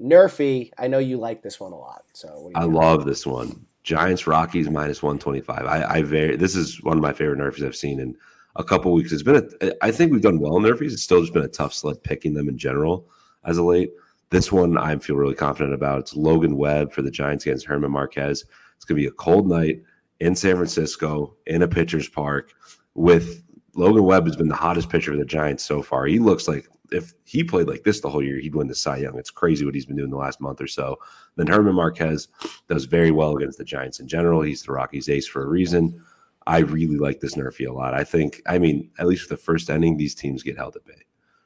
Nerfy. 0.01 0.71
I 0.77 0.87
know 0.87 0.99
you 0.99 1.17
like 1.17 1.41
this 1.41 1.59
one 1.59 1.71
a 1.71 1.77
lot. 1.77 2.03
So 2.13 2.27
what 2.27 2.53
do 2.53 2.61
you 2.61 2.67
I 2.67 2.69
love 2.69 3.05
this 3.05 3.25
one. 3.25 3.65
Giants 3.83 4.25
Rockies 4.25 4.69
minus 4.69 5.03
125. 5.03 5.65
I, 5.65 5.83
I 5.97 6.01
very 6.01 6.35
this 6.35 6.55
is 6.55 6.83
one 6.83 6.97
of 6.97 7.03
my 7.03 7.13
favorite 7.13 7.39
Nerfies 7.39 7.65
I've 7.65 7.75
seen 7.75 7.99
in 7.99 8.17
a 8.55 8.63
couple 8.63 8.93
weeks. 8.93 9.11
It's 9.11 9.23
been 9.23 9.49
a 9.61 9.85
I 9.85 9.91
think 9.91 10.11
we've 10.11 10.21
done 10.21 10.39
well 10.39 10.57
in 10.57 10.63
Nerfies. 10.63 10.93
It's 10.93 11.03
still 11.03 11.21
just 11.21 11.33
been 11.33 11.43
a 11.43 11.47
tough 11.47 11.73
sled 11.73 12.03
picking 12.03 12.33
them 12.33 12.49
in 12.49 12.57
general 12.57 13.07
as 13.43 13.57
of 13.57 13.65
late. 13.65 13.91
This 14.29 14.51
one 14.51 14.77
I 14.77 14.95
feel 14.97 15.15
really 15.15 15.35
confident 15.35 15.73
about. 15.73 15.99
It's 15.99 16.15
Logan 16.15 16.57
Webb 16.57 16.91
for 16.91 17.01
the 17.01 17.11
Giants 17.11 17.45
against 17.45 17.67
German 17.67 17.91
Marquez. 17.91 18.45
It's 18.75 18.85
gonna 18.85 18.97
be 18.97 19.07
a 19.07 19.11
cold 19.11 19.47
night 19.47 19.81
in 20.19 20.35
San 20.35 20.55
Francisco 20.55 21.35
in 21.47 21.61
a 21.61 21.67
pitcher's 21.67 22.07
park 22.07 22.53
with 22.93 23.43
Logan 23.75 24.03
Webb 24.03 24.25
has 24.25 24.37
been 24.37 24.47
the 24.47 24.55
hottest 24.55 24.89
pitcher 24.89 25.11
for 25.11 25.17
the 25.17 25.25
Giants 25.25 25.63
so 25.63 25.81
far. 25.81 26.05
He 26.05 26.19
looks 26.19 26.47
like 26.47 26.67
if 26.91 27.13
he 27.25 27.43
played 27.43 27.67
like 27.67 27.83
this 27.83 27.99
the 27.99 28.09
whole 28.09 28.23
year, 28.23 28.39
he'd 28.39 28.55
win 28.55 28.67
the 28.67 28.75
Cy 28.75 28.97
Young. 28.97 29.17
It's 29.17 29.31
crazy 29.31 29.65
what 29.65 29.75
he's 29.75 29.85
been 29.85 29.97
doing 29.97 30.11
the 30.11 30.17
last 30.17 30.39
month 30.39 30.61
or 30.61 30.67
so. 30.67 30.97
Then 31.35 31.47
German 31.47 31.75
Marquez 31.75 32.29
does 32.69 32.85
very 32.85 33.11
well 33.11 33.35
against 33.35 33.57
the 33.57 33.65
Giants 33.65 33.99
in 33.99 34.07
general. 34.07 34.41
He's 34.41 34.63
the 34.63 34.71
Rockies 34.71 35.09
ace 35.09 35.27
for 35.27 35.43
a 35.43 35.47
reason. 35.47 36.01
I 36.47 36.59
really 36.59 36.97
like 36.97 37.19
this 37.19 37.35
Nerfy 37.35 37.67
a 37.67 37.73
lot. 37.73 37.93
I 37.93 38.03
think, 38.03 38.41
I 38.45 38.59
mean, 38.59 38.91
at 38.99 39.07
least 39.07 39.23
for 39.23 39.29
the 39.29 39.41
first 39.41 39.69
inning, 39.69 39.97
these 39.97 40.13
teams 40.15 40.43
get 40.43 40.57
held 40.57 40.75
at 40.75 40.85
bay, 40.85 41.01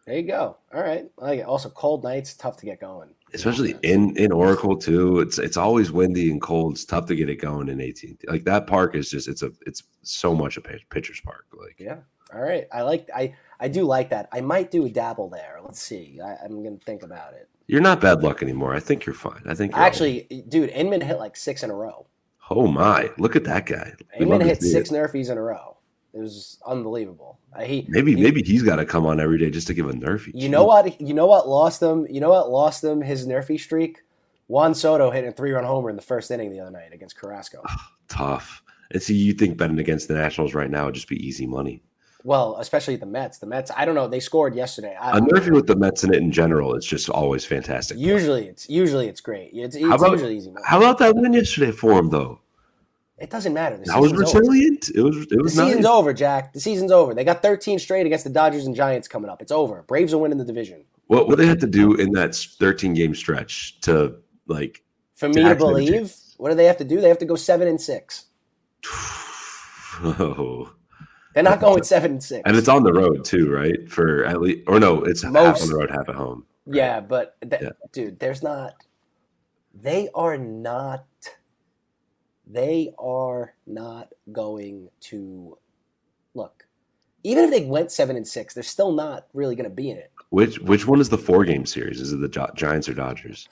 There 0.06 0.18
you 0.18 0.24
go. 0.24 0.58
All 0.74 0.82
right. 0.82 1.10
I 1.20 1.24
like 1.24 1.40
it. 1.40 1.46
Also, 1.46 1.70
cold 1.70 2.04
nights 2.04 2.34
tough 2.34 2.58
to 2.58 2.66
get 2.66 2.82
going. 2.82 3.10
especially 3.34 3.76
in 3.84 4.16
in 4.18 4.32
Oracle 4.32 4.76
too. 4.76 5.20
It's 5.20 5.38
it's 5.38 5.56
always 5.58 5.92
windy 5.92 6.32
and 6.32 6.42
cold. 6.42 6.74
It's 6.74 6.86
tough 6.86 7.06
to 7.08 7.16
get 7.16 7.30
it 7.30 7.36
going 7.36 7.70
in 7.70 7.80
18. 7.80 8.18
Like 8.28 8.44
that 8.46 8.66
park 8.68 8.96
is 8.96 9.10
just 9.10 9.28
it's 9.28 9.44
a 9.44 9.52
it's 9.68 9.84
so 10.02 10.34
much 10.36 10.58
a 10.58 10.62
pitcher's 10.62 11.22
park. 11.22 11.46
Like 11.54 11.80
Yeah. 11.80 11.98
All 12.34 12.42
right. 12.42 12.68
I 12.72 12.82
like. 12.82 13.08
I 13.16 13.36
I 13.60 13.68
do 13.68 13.84
like 13.86 14.10
that. 14.10 14.30
I 14.32 14.42
might 14.42 14.72
do 14.72 14.86
a 14.86 14.90
dabble 14.90 15.30
there. 15.30 15.60
Let's 15.64 15.82
see. 15.82 16.20
I, 16.24 16.38
I'm 16.44 16.64
gonna 16.64 16.78
think 16.86 17.04
about 17.04 17.34
it. 17.34 17.48
you're 17.68 17.82
not 17.82 18.02
bad 18.02 18.24
luck 18.24 18.42
anymore. 18.42 18.74
I 18.76 18.80
think 18.80 19.06
you're 19.06 19.16
fine. 19.16 19.44
I 19.46 19.54
think 19.54 19.76
Actually, 19.78 20.22
dude, 20.50 20.70
Inman 20.72 21.02
hit 21.02 21.20
like 21.20 21.36
six 21.38 21.64
in 21.64 21.70
a 21.70 21.76
row. 21.76 22.08
Oh 22.50 22.68
my! 22.68 23.12
Look 23.18 23.36
at 23.36 23.44
that 23.46 23.66
guy. 23.66 23.94
We 24.18 24.24
Inman 24.26 24.40
love 24.40 24.48
hit 24.48 24.62
six 24.62 24.92
it. 24.92 24.94
Nerfies 24.96 25.30
in 25.30 25.38
a 25.38 25.42
row. 25.42 25.78
It 26.14 26.20
was 26.20 26.58
unbelievable. 26.66 27.40
Uh, 27.56 27.62
he 27.62 27.86
Maybe 27.88 28.16
he- 28.16 28.22
maybe 28.22 28.42
he's 28.42 28.64
got 28.64 28.78
to 28.78 28.86
come 28.86 29.06
on 29.06 29.20
every 29.20 29.38
day 29.38 29.50
just 29.52 29.68
to 29.68 29.74
give 29.76 29.88
a 29.88 29.94
nerfy. 29.94 30.32
You 30.34 30.50
know 30.50 30.66
what? 30.66 31.00
You 31.00 31.14
know 31.14 31.28
what 31.28 31.48
lost 31.48 31.82
him? 31.82 32.08
You 32.10 32.20
know 32.20 32.30
what 32.30 32.50
lost 32.50 32.84
him 32.84 33.02
his 33.02 33.28
Nerfy 33.28 33.60
streak? 33.60 34.00
Juan 34.48 34.74
Soto 34.74 35.12
hit 35.12 35.26
a 35.26 35.32
three 35.32 35.52
run 35.52 35.64
homer 35.64 35.92
in 35.92 35.96
the 35.96 36.02
first 36.02 36.32
inning 36.32 36.52
the 36.52 36.60
other 36.60 36.72
night 36.72 36.92
against 36.94 37.16
Carrasco. 37.16 37.64
Tough. 38.08 38.64
And 38.92 39.02
see, 39.04 39.14
you 39.16 39.34
think 39.34 39.58
betting 39.58 39.78
against 39.78 40.08
the 40.08 40.16
Nationals 40.16 40.56
right 40.56 40.72
now 40.72 40.86
would 40.86 40.96
just 40.96 41.08
be 41.08 41.24
easy 41.24 41.46
money. 41.46 41.84
Well, 42.24 42.58
especially 42.60 42.98
the 42.98 43.06
Mets. 43.06 43.38
The 43.38 43.46
Mets. 43.46 43.72
I 43.78 43.86
don't 43.86 43.96
know. 43.96 44.08
They 44.08 44.20
scored 44.20 44.54
yesterday. 44.54 44.96
I, 45.00 45.18
A 45.18 45.22
nerfy 45.22 45.52
with 45.52 45.68
the 45.68 45.76
Mets 45.76 46.04
in 46.04 46.14
it 46.14 46.22
in 46.22 46.32
general 46.32 46.76
is 46.76 46.86
just 46.86 47.10
always 47.10 47.46
fantastic. 47.46 47.98
usually 47.98 48.48
it's 48.48 48.70
usually 48.70 49.08
it's 49.08 49.22
great. 49.22 49.52
It's, 49.54 49.76
it's 49.76 49.86
How 49.86 49.96
about- 49.96 50.12
usually 50.12 50.36
easy. 50.38 50.52
money. 50.52 50.66
How 50.68 50.78
about 50.80 50.98
that 51.00 51.16
win 51.16 51.32
yesterday 51.34 51.72
for 51.72 51.98
him 51.98 52.10
though? 52.10 52.42
It 53.18 53.30
doesn't 53.30 53.54
matter. 53.54 53.76
The 53.78 53.84
That 53.86 54.00
was 54.00 54.12
season's 54.12 54.30
over. 54.30 54.40
resilient. 54.40 54.90
It 54.96 55.02
was 55.02 55.18
it 55.18 55.30
The 55.30 55.44
was 55.44 55.54
season's 55.54 55.76
nice. 55.78 55.86
over, 55.86 56.14
Jack. 56.14 56.54
The 56.54 56.60
season's 56.60 56.92
over. 56.92 57.14
They 57.14 57.24
got 57.26 57.42
13 57.42 57.78
straight 57.80 58.06
against 58.06 58.24
the 58.24 58.30
Dodgers 58.30 58.66
and 58.66 58.76
Giants 58.76 59.08
coming 59.10 59.30
up. 59.30 59.42
It's 59.42 59.52
over. 59.52 59.84
Braves 59.84 60.14
are 60.14 60.18
winning 60.18 60.38
the 60.38 60.46
division. 60.46 60.86
What 61.08 61.28
what 61.28 61.38
they 61.38 61.46
had 61.48 61.60
to 61.62 61.68
do 61.68 61.96
in 61.96 62.12
that 62.14 62.36
13 62.36 62.94
game 62.94 63.16
stretch 63.16 63.80
to 63.82 64.16
like 64.48 64.84
For 65.16 65.28
me 65.30 65.36
to 65.36 65.42
Actually, 65.44 65.86
believe, 65.88 66.14
what 66.38 66.50
do 66.50 66.56
they 66.56 66.66
have 66.66 66.78
to 66.78 66.84
do? 66.86 67.02
They 67.02 67.08
have 67.10 67.18
to 67.20 67.26
go 67.26 67.36
seven 67.36 67.68
and 67.68 67.80
six. 67.80 68.26
oh. 70.04 70.72
They're 71.44 71.52
not 71.54 71.62
going 71.62 71.84
seven 71.96 72.12
and 72.12 72.24
six. 72.24 72.42
And 72.46 72.56
it's 72.58 72.68
on 72.68 72.84
the 72.84 72.94
road 72.94 73.24
too, 73.26 73.50
right? 73.52 73.90
For 73.90 74.26
at 74.26 74.42
least 74.42 74.64
or 74.68 74.80
no, 74.80 75.04
it's 75.04 75.22
half 75.22 75.32
Most- 75.34 75.62
on 75.64 75.70
the 75.70 75.76
road, 75.76 75.90
half 75.92 76.08
at 76.10 76.16
home. 76.16 76.46
Yeah, 76.66 77.00
but 77.00 77.36
th- 77.50 77.62
Yeah. 77.62 77.70
dude, 77.92 78.20
there's 78.20 78.44
not. 78.44 78.74
They 79.74 80.10
are 80.14 80.38
not. 80.38 81.06
They 82.46 82.94
are 82.98 83.54
not 83.68 84.10
going 84.32 84.90
to 85.02 85.58
look. 86.34 86.66
Even 87.24 87.44
if 87.46 87.52
they 87.52 87.66
went 87.66 87.92
seven 87.92 88.16
and 88.16 88.28
six, 88.28 88.54
they're 88.54 88.64
still 88.64 88.92
not 88.92 89.28
really 89.34 89.56
going 89.56 89.70
to 89.70 89.76
be 89.76 89.90
in 89.92 89.98
it. 89.98 90.12
Which 90.30 90.60
which 90.60 90.88
one 90.88 91.00
is 91.00 91.10
the 91.10 91.18
four 91.18 91.44
game 91.44 91.66
series? 91.66 92.00
Is 92.02 92.14
it 92.14 92.22
the 92.22 92.30
Gi- 92.30 92.54
Giants 92.56 92.88
or 92.90 92.94
Dodgers? 92.94 93.48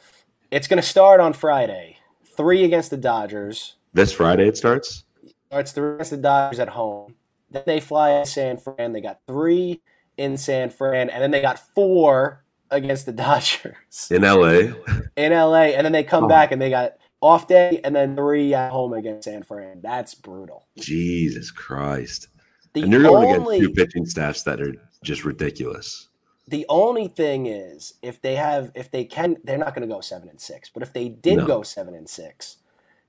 It's 0.51 0.67
going 0.67 0.81
to 0.81 0.87
start 0.87 1.19
on 1.19 1.33
Friday. 1.33 1.97
Three 2.25 2.63
against 2.63 2.89
the 2.91 2.97
Dodgers. 2.97 3.75
This 3.93 4.11
Friday 4.13 4.47
it 4.47 4.57
starts. 4.57 5.03
Starts 5.47 5.71
three 5.71 5.95
against 5.95 6.11
the 6.11 6.17
Dodgers 6.17 6.59
at 6.59 6.69
home. 6.69 7.15
Then 7.49 7.63
they 7.65 7.79
fly 7.79 8.19
to 8.19 8.25
San 8.25 8.57
Fran. 8.57 8.93
They 8.93 9.01
got 9.01 9.21
three 9.27 9.81
in 10.17 10.37
San 10.37 10.69
Fran, 10.69 11.09
and 11.09 11.21
then 11.23 11.31
they 11.31 11.41
got 11.41 11.59
four 11.73 12.43
against 12.71 13.05
the 13.05 13.11
Dodgers. 13.13 14.07
in 14.11 14.23
LA. 14.23 14.73
in 15.15 15.31
LA, 15.33 15.73
and 15.75 15.85
then 15.85 15.91
they 15.93 16.03
come 16.03 16.23
Oh. 16.25 16.27
back 16.27 16.51
and 16.51 16.61
they 16.61 16.69
got 16.69 16.93
off 17.21 17.47
day 17.47 17.81
and 17.83 17.95
then 17.95 18.15
three 18.15 18.53
at 18.53 18.71
home 18.71 18.93
against 18.93 19.25
San 19.25 19.43
Fran. 19.43 19.81
That's 19.81 20.13
brutal. 20.15 20.67
Jesus 20.77 21.51
Christ. 21.51 22.27
The 22.73 22.83
and 22.83 22.91
you're 22.91 23.01
going 23.01 23.23
only 23.23 23.27
against 23.31 23.55
two 23.57 23.69
pitching 23.71 24.05
staffs 24.05 24.43
that 24.43 24.61
are 24.61 24.73
just 25.03 25.25
ridiculous. 25.25 26.09
the 26.47 26.65
only 26.69 27.07
thing 27.07 27.45
is 27.45 27.93
if 28.01 28.21
they 28.21 28.35
have 28.35 28.71
if 28.75 28.89
they 28.91 29.03
can 29.03 29.37
they're 29.43 29.57
not 29.57 29.75
going 29.75 29.87
to 29.87 29.93
go 29.93 30.01
seven 30.01 30.29
and 30.29 30.39
six. 30.39 30.69
But 30.69 30.83
if 30.83 30.93
they 30.93 31.09
did 31.09 31.37
No. 31.37 31.45
go 31.45 31.61
seven 31.63 31.93
and 31.93 32.09
six, 32.09 32.57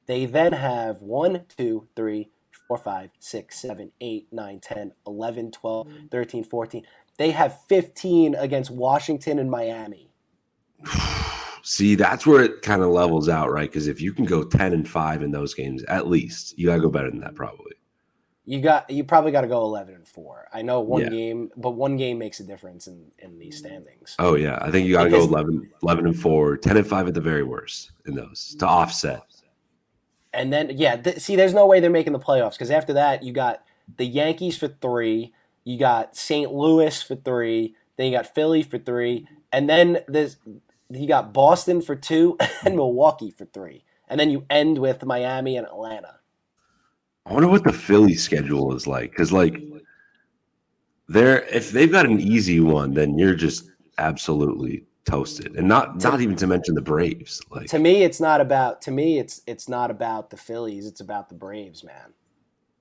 they 0.07 0.27
then 0.27 0.53
have 0.53 1.03
one, 1.03 1.45
two, 1.57 1.89
three, 1.97 2.31
four, 2.69 2.77
five, 2.77 3.11
six, 3.19 3.59
seven, 3.59 3.91
eight, 4.03 4.29
nine, 4.31 4.61
10, 4.61 4.93
11, 5.07 5.51
12, 5.51 5.89
mm-hmm. 5.89 6.07
13, 6.09 6.45
14. 6.45 6.87
They 7.17 7.31
have 7.31 7.59
15 7.69 8.35
against 8.37 8.71
Washington 8.71 9.39
and 9.39 9.51
Miami. 9.51 10.11
See, 11.63 11.97
that's 11.97 12.27
where 12.27 12.43
it 12.43 12.63
kind 12.63 12.83
of 12.83 12.91
levels 12.91 13.29
out, 13.29 13.51
right? 13.51 13.69
Because 13.69 13.89
if 13.89 14.01
you 14.01 14.13
can 14.13 14.25
go 14.25 14.45
10 14.45 14.73
and 14.73 14.89
5 14.89 15.23
in 15.23 15.31
those 15.33 15.55
games, 15.55 15.83
at 15.85 16.07
least, 16.07 16.57
you 16.59 16.67
got 16.67 16.77
to 16.77 16.81
go 16.81 16.89
better 16.89 17.11
than 17.11 17.21
that, 17.21 17.35
probably. 17.35 17.73
You 18.45 18.63
got 18.63 18.89
you 18.89 19.05
probably 19.05 19.31
got 19.31 19.43
to 19.43 19.47
go 19.47 19.61
11 19.61 19.95
and 19.95 20.09
4. 20.09 20.49
I 20.55 20.63
know 20.63 20.81
one 20.81 21.03
Yeah. 21.03 21.11
game, 21.11 21.51
but 21.59 21.73
one 21.73 21.99
game 21.99 22.17
makes 22.17 22.41
a 22.41 22.45
difference 22.45 22.87
in 22.87 23.11
in 23.19 23.39
these 23.39 23.57
mm-hmm. 23.57 23.67
standings. 23.67 24.15
Oh, 24.19 24.37
yeah. 24.37 24.59
I 24.63 24.71
think 24.71 24.87
you 24.87 24.95
got 24.95 25.05
to 25.05 25.11
go 25.11 25.17
Because- 25.17 25.31
11, 25.31 25.71
11 25.83 26.07
and 26.07 26.19
4, 26.19 26.57
10 26.57 26.79
and 26.79 26.87
5 26.87 27.09
at 27.09 27.15
the 27.15 27.21
very 27.21 27.43
worst 27.43 27.93
in 28.07 28.15
those 28.15 28.57
to 28.59 28.65
mm-hmm. 28.65 28.75
offset. 28.75 29.23
And 30.39 30.53
then, 30.53 30.71
yeah, 30.77 30.95
th- 30.95 31.19
see, 31.19 31.35
there's 31.35 31.53
no 31.53 31.67
way 31.67 31.81
they're 31.81 31.91
making 31.91 32.13
the 32.13 32.21
playoffs 32.21 32.53
because 32.53 32.71
after 32.71 32.93
that, 32.93 33.25
you 33.25 33.33
got 33.33 33.65
the 33.97 34.07
Yankees 34.07 34.57
for 34.57 34.69
three, 34.69 35.35
you 35.65 35.81
got 35.81 36.15
St. 36.15 36.53
Louis 36.53 37.03
for 37.03 37.17
three, 37.17 37.75
then 37.97 38.07
you 38.07 38.17
got 38.17 38.33
Philly 38.37 38.63
for 38.63 38.79
three, 38.79 39.27
and 39.53 39.69
then 39.69 39.99
there's 40.07 40.37
you 40.91 41.09
got 41.09 41.35
Boston 41.35 41.83
for 41.83 41.97
two 41.97 42.39
and 42.65 42.77
Milwaukee 42.77 43.33
for 43.33 43.47
three, 43.47 43.83
and 44.07 44.21
then 44.21 44.31
you 44.31 44.47
end 44.49 44.79
with 44.79 45.05
Miami 45.05 45.57
and 45.57 45.67
Atlanta. 45.67 46.21
I 47.27 47.33
wonder 47.33 47.49
what 47.49 47.65
the 47.65 47.73
Philly 47.73 48.15
schedule 48.15 48.75
is 48.77 48.87
like. 48.87 49.11
Because, 49.11 49.33
like, 49.33 49.61
they're 51.09 51.43
if 51.47 51.73
they've 51.73 51.91
got 51.91 52.07
an 52.07 52.21
easy 52.21 52.61
one, 52.61 52.95
then 52.95 53.19
you're 53.19 53.35
just 53.35 53.69
absolutely 53.99 54.85
toasted. 55.09 55.57
And 55.57 55.67
not 55.67 56.03
not 56.03 56.21
even 56.21 56.37
to 56.37 56.47
mention 56.47 56.75
the 56.75 56.83
Braves. 56.83 57.41
Like, 57.51 57.67
To 57.69 57.79
me, 57.79 58.03
it's 58.03 58.21
not 58.21 58.41
about 58.41 58.83
to 58.83 58.91
me 58.91 59.19
it's 59.19 59.43
it's 59.47 59.69
not 59.69 59.91
about 59.91 60.31
the 60.31 60.37
Phillies, 60.37 60.87
it's 60.87 61.01
about 61.01 61.29
the 61.29 61.35
Braves, 61.35 61.83
man. 61.83 62.13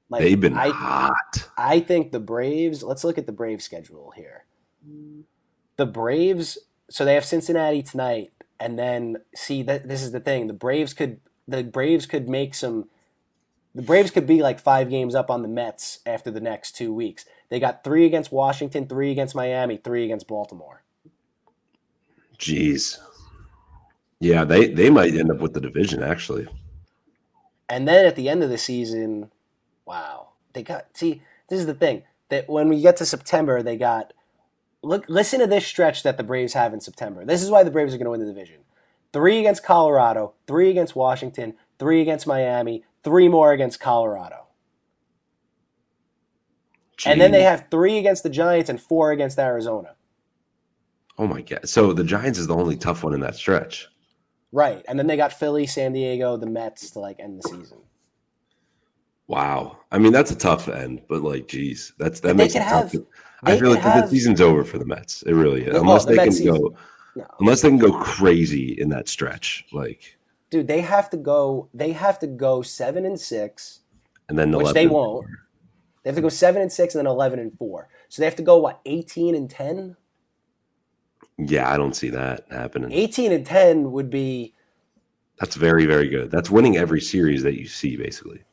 Like 0.09 0.21
they've 0.21 0.39
been 0.39 0.57
I, 0.57 0.69
hot. 0.69 1.49
I 1.57 1.79
think 1.79 2.11
the 2.11 2.19
Braves, 2.19 2.83
let's 2.83 3.03
look 3.03 3.17
at 3.17 3.25
the 3.25 3.31
Braves 3.31 3.65
schedule 3.65 4.11
here. 4.15 4.45
The 5.75 5.85
Braves, 5.85 6.57
so 6.89 7.03
they 7.03 7.15
have 7.15 7.25
Cincinnati 7.25 7.83
tonight 7.83 8.31
and 8.59 8.79
then 8.79 9.17
see 9.35 9.63
that 9.63 9.87
this 9.87 10.01
is 10.01 10.11
the 10.11 10.19
thing. 10.19 10.47
The 10.47 10.53
Braves 10.53 10.93
could 10.93 11.19
the 11.47 11.63
Braves 11.63 12.05
could 12.05 12.27
make 12.29 12.55
some 12.55 12.89
the 13.75 13.81
Braves 13.83 14.11
could 14.11 14.25
be 14.25 14.41
like 14.41 14.59
5 14.59 14.89
games 14.89 15.13
up 15.13 15.29
on 15.29 15.43
the 15.43 15.47
Mets 15.47 15.99
after 16.05 16.31
the 16.31 16.39
next 16.41 16.75
2 16.77 16.91
weeks. 16.93 17.25
They 17.49 17.59
got 17.59 17.83
3 17.83 18.05
against 18.05 18.31
Washington, 18.31 18.87
3 18.87 19.11
against 19.11 19.35
Miami, 19.35 19.77
3 19.77 20.05
against 20.05 20.27
Baltimore. 20.27 20.83
Jeez. 22.39 22.97
Yeah, 24.19 24.43
they 24.43 24.67
they 24.67 24.89
might 24.89 25.15
end 25.15 25.32
up 25.32 25.39
with 25.39 25.54
the 25.54 25.62
division 25.62 26.02
actually. 26.04 26.47
And 27.69 27.88
then 27.88 28.06
at 28.06 28.15
the 28.15 28.30
end 28.30 28.43
of 28.43 28.50
the 28.50 28.58
season, 28.58 29.32
wow, 29.86 30.30
they 30.54 30.63
got 30.63 30.88
see. 30.95 31.21
This 31.50 31.60
is 31.60 31.65
the 31.65 31.73
thing 31.73 32.04
that 32.30 32.50
when 32.50 32.69
we 32.69 32.82
get 32.82 32.97
to 32.97 33.06
September, 33.06 33.62
they 33.62 33.78
got 33.78 34.13
look. 34.82 35.06
Listen 35.08 35.39
to 35.39 35.47
this 35.47 35.65
stretch 35.65 36.04
that 36.04 36.17
the 36.17 36.23
Braves 36.23 36.54
have 36.54 36.73
in 36.73 36.82
September. 36.82 37.26
This 37.26 37.43
is 37.43 37.50
why 37.50 37.63
the 37.63 37.71
Braves 37.71 37.93
are 37.93 37.97
going 37.97 38.06
to 38.06 38.12
win 38.12 38.21
the 38.21 38.26
division. 38.26 38.62
Three 39.13 39.39
against 39.39 39.63
Colorado, 39.63 40.34
three 40.47 40.69
against 40.69 40.95
Washington, 40.95 41.56
three 41.80 42.02
against 42.02 42.28
Miami, 42.28 42.84
three 43.04 43.30
more 43.30 43.52
against 43.52 43.80
Colorado. 43.80 44.47
And 47.06 47.21
then 47.21 47.32
they 47.32 47.43
have 47.43 47.65
three 47.69 47.97
against 47.97 48.23
the 48.23 48.30
Giants 48.30 48.69
and 48.69 48.82
four 48.82 49.12
against 49.12 49.38
Arizona. 49.38 49.96
Oh 51.17 51.27
my 51.27 51.41
god! 51.41 51.67
So 51.67 51.93
the 51.93 52.03
Giants 52.03 52.38
is 52.39 52.47
the 52.47 52.56
only 52.56 52.77
tough 52.77 53.03
one 53.03 53.13
in 53.13 53.19
that 53.21 53.36
stretch. 53.36 53.88
Right. 54.51 54.84
And 54.88 54.97
then 54.97 55.08
they 55.08 55.17
got 55.17 55.34
Philly, 55.34 55.67
San 55.67 55.91
Diego, 55.93 56.38
the 56.38 56.45
Mets 56.45 56.91
to 56.91 56.99
like 56.99 57.19
end 57.19 57.41
the 57.43 57.49
season. 57.49 57.80
Wow. 59.27 59.77
I 59.91 59.97
mean, 59.97 60.13
that's 60.13 60.32
a 60.32 60.36
tough 60.38 60.69
end, 60.69 61.01
but 61.10 61.21
like, 61.21 61.47
geez, 61.47 61.93
that's 61.99 62.21
that 62.21 62.36
makes 62.36 62.56
it 62.56 62.60
tough. 62.60 62.93
I 63.43 63.58
feel 63.58 63.71
like 63.71 63.80
have- 63.82 64.06
the 64.06 64.10
season's 64.10 64.41
over 64.41 64.63
for 64.63 64.77
the 64.77 64.86
Mets. 64.86 65.21
It 65.23 65.34
really 65.34 65.63
is. 65.63 65.73
Well, 65.73 65.82
Unless 65.82 66.06
the 66.06 66.12
they 66.15 66.23
can 66.23 66.32
season- 66.32 66.56
go, 66.56 66.75
No. 67.15 67.25
unless 67.39 67.62
they 67.62 67.69
can 67.69 67.77
go 67.77 67.91
crazy 67.99 68.80
in 68.80 68.89
that 68.89 69.10
stretch, 69.10 69.65
like, 69.73 70.17
Dude, 70.49 70.67
they 70.67 70.80
have 70.80 71.10
to 71.10 71.17
go 71.17 71.67
they 71.73 71.91
have 71.91 72.19
to 72.19 72.27
go 72.27 72.62
seven 72.62 73.06
and 73.06 73.19
six. 73.19 73.82
and 74.30 74.39
then 74.39 74.51
Which 74.51 74.62
11 74.62 74.73
they 74.73 74.88
won't. 74.88 75.27
They 76.03 76.10
have 76.10 76.15
to 76.15 76.21
go 76.21 76.30
seven 76.30 76.62
and 76.62 76.71
six 76.71 76.95
and 76.95 76.99
then 77.06 77.12
eleven 77.12 77.38
and 77.39 77.51
four. 77.58 77.89
So 78.08 78.21
they 78.21 78.25
have 78.25 78.38
to 78.38 78.43
go 78.43 78.58
what, 78.58 78.80
eighteen 78.86 79.36
and 79.36 79.49
ten? 79.49 79.97
Yeah, 81.38 81.71
I 81.71 81.78
don't 81.78 81.95
see 81.95 82.10
that 82.10 82.45
happening. 82.50 82.91
Eighteen 82.91 83.32
and 83.32 83.45
ten 83.45 83.91
would 83.91 84.10
be 84.10 84.54
That's 85.39 85.56
very, 85.56 85.86
very 85.86 86.08
good. 86.10 86.32
That's 86.32 86.50
winning 86.50 86.78
every 86.78 87.02
series 87.02 87.43
that 87.43 87.60
you 87.60 87.67
see, 87.67 87.95
basically. 87.95 88.43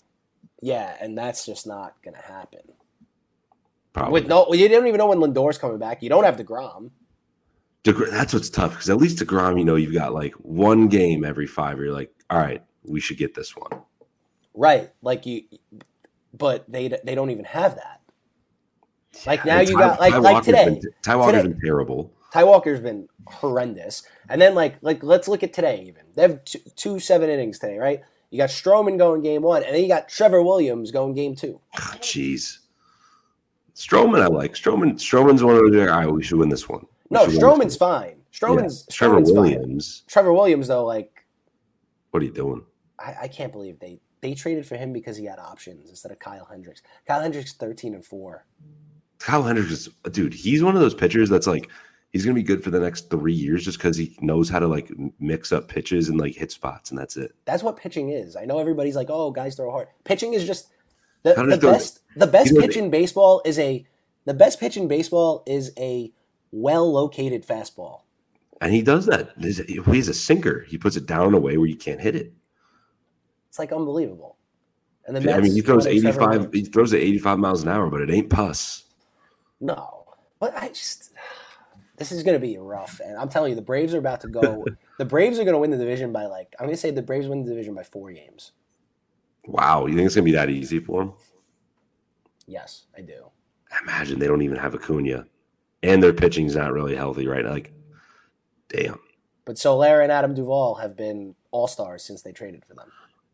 yeah, 0.61 0.97
and 1.01 1.16
that's 1.16 1.47
just 1.47 1.66
not 1.66 1.94
gonna 2.05 2.20
happen. 2.23 2.61
Probably. 3.92 4.12
With 4.20 4.29
no 4.29 4.53
you 4.53 4.68
don't 4.68 4.87
even 4.87 4.99
know 4.99 5.07
when 5.07 5.18
Lindor's 5.20 5.57
coming 5.59 5.79
back. 5.79 6.03
You 6.03 6.09
don't 6.09 6.25
have 6.25 6.37
DeGrom. 6.37 6.90
DeGr- 7.85 8.11
that's 8.11 8.33
what's 8.35 8.51
tough 8.51 8.73
because 8.73 8.90
at 8.90 8.97
least 8.97 9.18
Degrom, 9.18 9.59
you 9.59 9.64
know, 9.64 9.77
you've 9.77 9.94
got 9.94 10.12
like 10.14 10.33
one 10.35 10.88
game 10.88 11.25
every 11.25 11.47
five. 11.47 11.77
Where 11.77 11.87
you're 11.87 11.94
like, 11.94 12.12
all 12.31 12.38
right, 12.38 12.62
we 12.85 12.99
should 13.01 13.18
get 13.18 13.35
this 13.35 13.55
one. 13.57 13.83
Right. 14.55 14.90
Like 15.03 15.27
you 15.27 15.42
but 16.37 16.64
they 16.70 16.88
they 16.88 17.14
don't 17.14 17.31
even 17.31 17.44
have 17.44 17.77
that. 17.77 18.01
Like 19.27 19.44
now 19.44 19.59
And 19.59 19.68
you 19.68 19.77
Ty- 19.77 19.81
got 19.81 20.01
like 20.01 20.12
Ty 20.12 20.18
like 20.18 20.33
Walker's 20.33 20.47
today. 20.47 20.64
Been, 20.64 20.81
Ty 21.03 21.16
Walker's 21.16 21.42
Today. 21.42 21.53
been 21.53 21.61
terrible. 21.61 22.12
Ty 22.35 22.42
Walker's 22.42 22.81
been 22.81 23.09
horrendous. 23.29 24.03
And 24.29 24.42
then 24.42 24.57
like 24.57 24.75
like 24.83 25.05
let's 25.05 25.29
look 25.29 25.44
at 25.44 25.53
today 25.53 25.85
even. 25.87 26.03
They 26.16 26.23
have 26.23 26.44
two, 26.44 26.59
two 26.75 26.99
seven 26.99 27.31
innings 27.31 27.61
today, 27.61 27.79
right? 27.79 28.01
You 28.31 28.38
got 28.38 28.51
Stroman 28.51 28.99
going 28.99 29.23
game 29.23 29.42
one, 29.42 29.62
and 29.62 29.73
then 29.73 29.81
you 29.81 29.87
got 29.87 30.09
Trevor 30.09 30.42
Williams 30.42 30.90
going 30.90 31.14
game 31.14 31.37
two. 31.37 31.61
Ah, 31.79 31.97
Jeez. 32.01 32.59
Stroman, 33.77 34.20
I 34.20 34.27
like 34.27 34.55
Stroman. 34.55 34.94
Stroman's 34.94 35.44
one 35.44 35.55
of 35.55 35.62
those. 35.62 35.88
All 35.88 35.97
right, 35.97 36.11
we 36.11 36.25
should 36.25 36.38
win 36.38 36.49
this 36.49 36.68
one. 36.68 36.85
We 37.09 37.14
No, 37.14 37.27
Stroman's 37.27 37.77
fine. 37.77 38.16
Stroman's 38.33 38.85
Yeah, 38.88 38.94
Trevor 38.97 39.20
Stroman's 39.20 39.31
fine. 39.31 39.37
Williams. 39.37 40.03
Trevor 40.09 40.33
Williams 40.33 40.66
though, 40.66 40.85
like 40.85 41.25
What 42.11 42.20
are 42.20 42.27
you 42.27 42.33
doing? 42.33 42.64
I, 42.99 43.14
I 43.23 43.29
can't 43.29 43.53
believe 43.53 43.79
they 43.79 44.01
they 44.23 44.35
traded 44.35 44.66
for 44.66 44.77
him 44.77 44.92
because 44.92 45.16
he 45.16 45.25
had 45.25 45.38
options 45.38 45.88
instead 45.88 46.11
of 46.11 46.18
Kyle 46.18 46.47
Hendricks. 46.51 46.83
Kyle 47.07 47.23
Hendricks 47.23 47.53
thirteen 47.53 47.94
and 47.94 48.05
four. 48.05 48.44
Kyle 49.20 49.44
Hendricks 49.44 49.70
is 49.70 49.88
dude. 50.11 50.35
He's 50.35 50.64
one 50.64 50.75
of 50.75 50.81
those 50.81 50.94
pitchers 50.94 51.31
that's 51.31 51.47
like 51.47 51.70
he's 52.14 52.24
gonna 52.24 52.35
be 52.35 52.44
good 52.44 52.62
for 52.62 52.70
the 52.70 52.79
next 52.79 53.11
three 53.11 53.35
years 53.35 53.64
just 53.64 53.77
because 53.77 53.96
he 53.96 54.16
knows 54.20 54.48
how 54.48 54.61
to 54.61 54.68
like 54.68 54.90
mix 55.18 55.50
up 55.50 55.66
pitches 55.66 56.09
and 56.09 56.18
like 56.18 56.35
hit 56.35 56.53
spots, 56.53 56.90
and 56.90 56.98
that's 56.98 57.16
it. 57.16 57.35
That's 57.44 57.62
what 57.62 57.77
pitching 57.77 58.11
is. 58.11 58.37
I 58.37 58.44
know 58.44 58.61
everybody's 58.61 58.94
like, 58.94 59.09
oh, 59.11 59.33
guys 59.33 59.57
throw 59.57 59.70
hard. 59.70 59.88
Pitching 60.05 60.33
is 60.33 60.46
just 60.46 60.68
the, 61.24 61.35
the 61.35 61.59
best. 61.59 62.00
The 62.16 62.29
best 62.29 62.55
pitch 62.57 62.77
in 62.77 62.88
baseball 62.88 63.42
is 63.44 63.59
a 63.59 63.85
the 64.27 64.33
best 64.33 64.61
pitch 64.61 64.77
in 64.77 64.87
baseball 64.87 65.42
is 65.44 65.72
a 65.77 66.12
well 66.53 66.90
located 66.90 67.44
fastball. 67.44 68.03
And 68.61 68.72
he 68.72 68.81
does 68.81 69.07
that. 69.07 69.33
He's 69.37 70.09
a, 70.09 70.14
sinker. 70.14 70.64
He 70.68 70.79
puts 70.79 70.96
it 70.96 71.07
down 71.07 71.35
a 71.35 71.38
way 71.38 71.59
where 71.59 71.66
you 71.66 71.77
can't 71.77 72.00
hit 72.00 72.14
it. 72.14 72.33
It's 73.48 73.59
like 73.59 73.72
unbelievable. 73.72 74.37
And 75.07 75.16
the 75.16 75.35
I 75.35 75.40
mean, 75.40 75.53
he 75.53 75.61
throws 75.61 75.87
85. 75.87 76.53
He 76.53 76.62
throws 76.62 76.94
at 76.94 77.00
85 77.00 77.38
miles 77.40 77.62
an 77.62 77.68
hour, 77.68 77.90
but 77.90 78.00
it 78.00 78.11
ain't 78.11 78.31
pus. 78.31 78.85
No, 79.61 80.07
but 80.38 80.57
I 80.57 80.68
just 80.68 81.11
this 81.96 82.12
is 82.12 82.22
going 82.22 82.35
to 82.35 82.44
be 82.44 82.59
rough, 82.59 83.00
and 83.04 83.16
I'm 83.16 83.28
telling 83.28 83.50
you, 83.50 83.57
the 83.57 83.62
Braves 83.62 83.94
are 83.94 83.98
about 83.98 84.20
to 84.22 84.28
go. 84.28 84.64
the 84.98 85.04
Braves 85.04 85.38
are 85.38 85.44
going 85.44 85.54
to 85.54 85.59
win 85.59 85.70
the 85.70 85.76
division 85.76 86.12
by 86.12 86.26
like 86.26 86.54
I'm 86.59 86.66
going 86.66 86.76
to 86.76 86.80
say 86.80 86.90
the 86.90 87.02
Braves 87.02 87.28
win 87.28 87.44
the 87.44 87.50
division 87.50 87.74
by 87.74 87.83
four 87.83 88.12
games. 88.12 88.52
Wow, 89.46 89.87
you 89.87 89.94
think 89.94 90.07
it's 90.07 90.14
gonna 90.14 90.24
be 90.24 90.33
that 90.33 90.50
easy 90.50 90.78
for 90.78 91.00
them? 91.00 91.12
Yes, 92.46 92.85
I 92.96 93.02
do. 93.02 93.26
Imagine 93.83 94.18
they 94.18 94.26
don't 94.26 94.42
even 94.42 94.57
have 94.57 94.74
Acuna, 94.74 95.26
and 95.83 96.02
their 96.02 96.12
pitching's 96.12 96.57
not 96.57 96.72
really 96.72 96.96
healthy 96.96 97.26
right 97.26 97.44
now. 97.44 97.50
Like, 97.50 97.72
damn. 98.68 98.98
But 99.44 99.59
Soler 99.59 100.00
and 100.00 100.11
Adam 100.11 100.35
Duvall 100.35 100.76
have 100.76 100.96
been 100.96 101.35
all 101.50 101.66
stars 101.66 102.02
since 102.02 102.22
they 102.22 102.33
traded 102.33 102.64
for 102.64 102.74
them. 102.74 102.90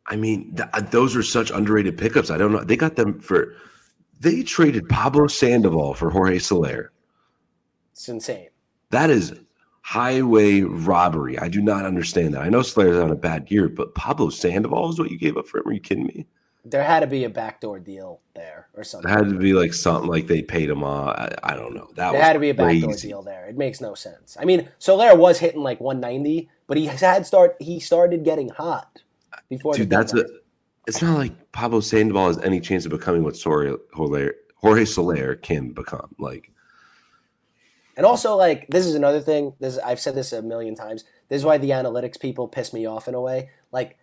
I 0.06 0.16
mean, 0.16 0.56
th- 0.56 0.68
uh, 0.72 0.80
those 0.80 1.14
are 1.14 1.22
such 1.22 1.50
underrated 1.50 1.96
pickups. 1.96 2.30
I 2.30 2.38
don't 2.38 2.52
know. 2.52 2.64
They 2.64 2.76
got 2.76 2.96
them 2.96 3.20
for. 3.20 3.54
They 4.18 4.42
traded 4.42 4.88
Pablo 4.88 5.28
Sandoval 5.28 5.94
for 5.94 6.10
Jorge 6.10 6.38
Soler. 6.38 6.92
It's 7.92 8.08
insane. 8.08 8.48
That 8.90 9.10
is 9.10 9.34
highway 9.82 10.60
robbery. 10.60 11.38
I 11.38 11.48
do 11.48 11.60
not 11.60 11.84
understand 11.84 12.34
that. 12.34 12.42
I 12.42 12.48
know 12.48 12.62
Soler's 12.62 12.98
on 12.98 13.10
a 13.10 13.16
bad 13.16 13.50
year, 13.50 13.68
but 13.68 13.94
Pablo 13.94 14.30
Sandoval 14.30 14.90
is 14.90 14.98
what 14.98 15.10
you 15.10 15.18
gave 15.18 15.36
up 15.36 15.46
for 15.46 15.58
him. 15.58 15.68
Are 15.68 15.72
you 15.72 15.80
kidding 15.80 16.06
me? 16.06 16.26
There 16.64 16.82
had 16.84 17.00
to 17.00 17.06
be 17.06 17.24
a 17.24 17.30
backdoor 17.30 17.80
deal 17.80 18.20
there 18.34 18.68
or 18.74 18.82
It 18.82 18.86
something. 18.86 19.10
had 19.10 19.30
to 19.30 19.38
be 19.38 19.54
like 19.54 19.72
something 19.72 20.10
like 20.10 20.26
they 20.26 20.42
paid 20.42 20.68
him 20.68 20.84
off. 20.84 21.16
I, 21.16 21.34
I 21.42 21.54
don't 21.54 21.74
know. 21.74 21.88
That 21.96 22.12
There 22.12 22.20
was 22.20 22.20
had 22.20 22.32
to 22.34 22.38
be 22.38 22.50
a 22.50 22.54
backdoor 22.54 22.94
deal 22.94 23.22
there. 23.22 23.46
It 23.46 23.56
makes 23.56 23.80
no 23.80 23.94
sense. 23.94 24.36
I 24.38 24.44
mean, 24.44 24.68
Soler 24.78 25.16
was 25.16 25.38
hitting 25.38 25.62
like 25.62 25.80
190, 25.80 26.50
but 26.66 26.76
he 26.76 26.86
had 26.86 27.24
start 27.26 27.56
he 27.60 27.80
started 27.80 28.24
getting 28.24 28.50
hot 28.50 29.02
before 29.48 29.74
Dude, 29.74 29.88
that's 29.88 30.12
a. 30.14 30.24
It's 30.86 31.00
not 31.02 31.16
like 31.16 31.52
Pablo 31.52 31.80
Sandoval 31.80 32.28
has 32.28 32.38
any 32.38 32.60
chance 32.60 32.84
of 32.84 32.90
becoming 32.90 33.22
what 33.22 33.36
Soler, 33.36 33.76
Jorge, 33.92 34.30
Jorge 34.56 34.84
Soler 34.84 35.36
can 35.36 35.72
become. 35.72 36.14
Like, 36.18 36.50
And 38.00 38.06
also, 38.06 38.34
like, 38.34 38.66
this 38.68 38.86
is 38.86 38.94
another 38.94 39.20
thing. 39.20 39.52
This 39.60 39.76
I've 39.76 40.00
said 40.00 40.14
this 40.14 40.32
a 40.32 40.40
million 40.40 40.74
times. 40.74 41.04
This 41.28 41.36
is 41.40 41.44
why 41.44 41.58
the 41.58 41.68
analytics 41.68 42.18
people 42.18 42.48
piss 42.48 42.72
me 42.72 42.86
off 42.86 43.08
in 43.08 43.14
a 43.14 43.20
way. 43.20 43.50
Like, 43.72 43.98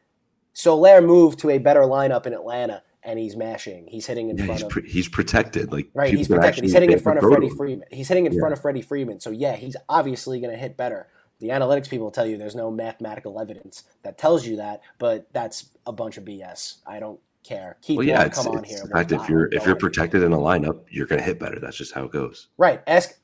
Soler 0.54 1.02
moved 1.02 1.40
to 1.40 1.50
a 1.50 1.58
better 1.58 1.82
lineup 1.82 2.28
in 2.28 2.34
Atlanta, 2.34 2.84
and 3.02 3.18
he's 3.18 3.36
mashing. 3.36 3.88
He's 3.88 4.06
hitting 4.06 4.30
in 4.30 4.38
yeah, 4.38 4.46
front 4.46 4.60
he's 4.60 4.64
of 4.66 4.70
pre- 4.70 4.88
he's 4.88 5.08
protected. 5.08 5.72
Like, 5.72 5.90
right. 5.96 6.14
He's 6.14 6.28
protected. 6.28 6.64
He's 6.64 6.74
hitting 6.74 6.92
in 6.92 7.00
front 7.00 7.18
of 7.18 7.24
Freddie. 7.24 7.50
Freeman. 7.50 7.88
He's 7.92 8.08
hitting 8.08 8.28
in 8.28 8.34
Yeah. 8.34 8.40
front 8.40 8.54
of 8.54 8.62
Freddie 8.62 8.84
Freeman. 8.84 9.20
So 9.20 9.32
yeah, 9.32 9.56
he's 9.56 9.76
obviously 9.90 10.40
going 10.40 10.52
to 10.54 10.60
hit 10.60 10.78
better. 10.78 11.08
The 11.40 11.48
analytics 11.50 11.90
people 11.90 12.12
tell 12.12 12.28
you 12.28 12.38
there's 12.38 12.56
no 12.56 12.70
mathematical 12.70 13.40
evidence 13.42 13.82
that 14.04 14.20
tells 14.20 14.46
you 14.46 14.58
that, 14.58 14.82
but 15.00 15.26
that's 15.34 15.72
a 15.88 15.92
bunch 15.92 16.18
of 16.18 16.24
BS. 16.24 16.76
I 16.86 17.00
don't 17.00 17.20
care. 17.44 17.78
Keith 17.82 17.98
Well, 17.98 18.06
yeah, 18.06 18.26
it's, 18.26 18.44
come 18.44 18.58
on 18.58 18.64
here. 18.64 18.86
fact 18.94 19.12
if 19.12 19.28
you're 19.28 19.52
if 19.52 19.66
you're 19.66 19.76
protected 19.76 20.22
in 20.22 20.34
a 20.34 20.38
lineup, 20.38 20.84
you're 20.92 21.08
gonna 21.08 21.24
hit 21.24 21.40
better. 21.40 21.60
That's 21.60 21.78
just 21.78 21.94
how 21.96 22.04
it 22.06 22.12
goes. 22.12 22.50
Right. 22.60 22.82
Ask 22.86 23.18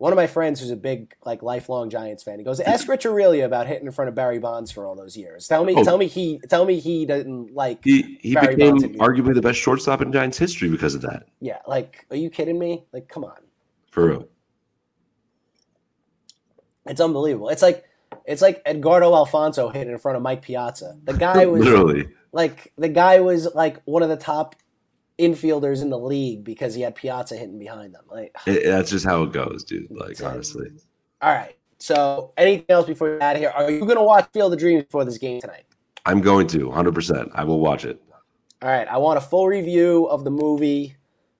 one 0.00 0.14
of 0.14 0.16
my 0.16 0.26
friends 0.26 0.58
who's 0.60 0.70
a 0.70 0.76
big, 0.76 1.14
like, 1.26 1.42
lifelong 1.42 1.90
Giants 1.90 2.22
fan. 2.22 2.38
He 2.38 2.44
goes, 2.44 2.58
"Ask 2.58 2.88
Rich 2.88 3.04
Aurilia 3.04 3.44
about 3.44 3.66
hitting 3.66 3.84
in 3.84 3.92
front 3.92 4.08
of 4.08 4.14
Barry 4.14 4.38
Bonds 4.38 4.70
for 4.70 4.86
all 4.86 4.96
those 4.96 5.14
years. 5.14 5.46
Tell 5.46 5.62
me, 5.62 5.74
Oh. 5.76 5.84
tell 5.84 5.98
me 5.98 6.06
he, 6.06 6.40
tell 6.48 6.64
me 6.64 6.78
he 6.80 7.04
doesn't 7.04 7.54
like. 7.54 7.84
He 7.84 8.18
he 8.22 8.32
Barry 8.34 8.54
became 8.56 8.78
Bonds 8.78 8.84
arguably 8.96 9.34
the 9.34 9.42
best 9.42 9.58
shortstop 9.58 10.00
in 10.00 10.10
Giants 10.10 10.38
history 10.38 10.70
because 10.70 10.94
of 10.94 11.02
that. 11.02 11.24
Yeah, 11.40 11.58
like, 11.66 12.06
are 12.10 12.16
you 12.16 12.30
kidding 12.30 12.58
me? 12.58 12.86
Like, 12.94 13.08
come 13.08 13.24
on, 13.24 13.36
For 13.90 14.06
real. 14.08 14.28
it's 16.86 17.00
unbelievable. 17.00 17.50
It's 17.50 17.60
like, 17.62 17.84
it's 18.24 18.40
like 18.42 18.62
Edgardo 18.64 19.14
Alfonzo 19.14 19.68
hitting 19.68 19.92
in 19.92 19.98
front 19.98 20.16
of 20.16 20.22
Mike 20.22 20.40
Piazza. 20.42 20.98
The 21.04 21.12
guy 21.12 21.44
was 21.46 21.62
Literally. 21.64 22.08
like, 22.32 22.72
the 22.78 22.88
guy 22.88 23.20
was 23.20 23.54
like 23.54 23.82
one 23.84 24.02
of 24.02 24.08
the 24.08 24.16
top 24.16 24.56
infielders 25.20 25.82
in 25.82 25.90
the 25.90 25.98
league 25.98 26.42
because 26.44 26.74
he 26.74 26.82
had 26.82 26.94
Piazza 26.94 27.36
hitting 27.36 27.58
behind 27.58 27.94
them. 27.94 28.02
Like, 28.10 28.34
It- 28.46 28.64
that's 28.64 28.90
just 28.90 29.04
how 29.06 29.22
it 29.22 29.32
goes, 29.32 29.62
dude. 29.64 29.88
Like 29.90 30.22
honestly. 30.22 30.68
all 31.22 31.32
right. 31.32 31.56
So, 31.78 32.32
anything 32.36 32.66
else 32.68 32.86
before 32.86 33.12
we 33.12 33.18
get 33.18 33.22
out 33.22 33.36
of 33.36 33.40
here? 33.40 33.50
Are 33.54 33.70
you 33.70 33.80
going 33.80 33.96
to 33.96 34.02
watch 34.02 34.28
Field 34.34 34.52
of 34.52 34.58
Dreams 34.58 34.84
before 34.84 35.04
this 35.06 35.16
game 35.16 35.40
tonight? 35.40 35.64
I'm 36.04 36.20
going 36.20 36.46
to 36.48 36.68
100%. 36.68 37.30
I 37.34 37.44
will 37.44 37.60
watch 37.60 37.84
it. 37.86 38.02
All 38.62 38.68
right, 38.68 38.86
I 38.86 38.98
want 38.98 39.16
a 39.16 39.20
full 39.22 39.46
review 39.48 40.04
of 40.06 40.22
the 40.24 40.30
movie 40.30 40.94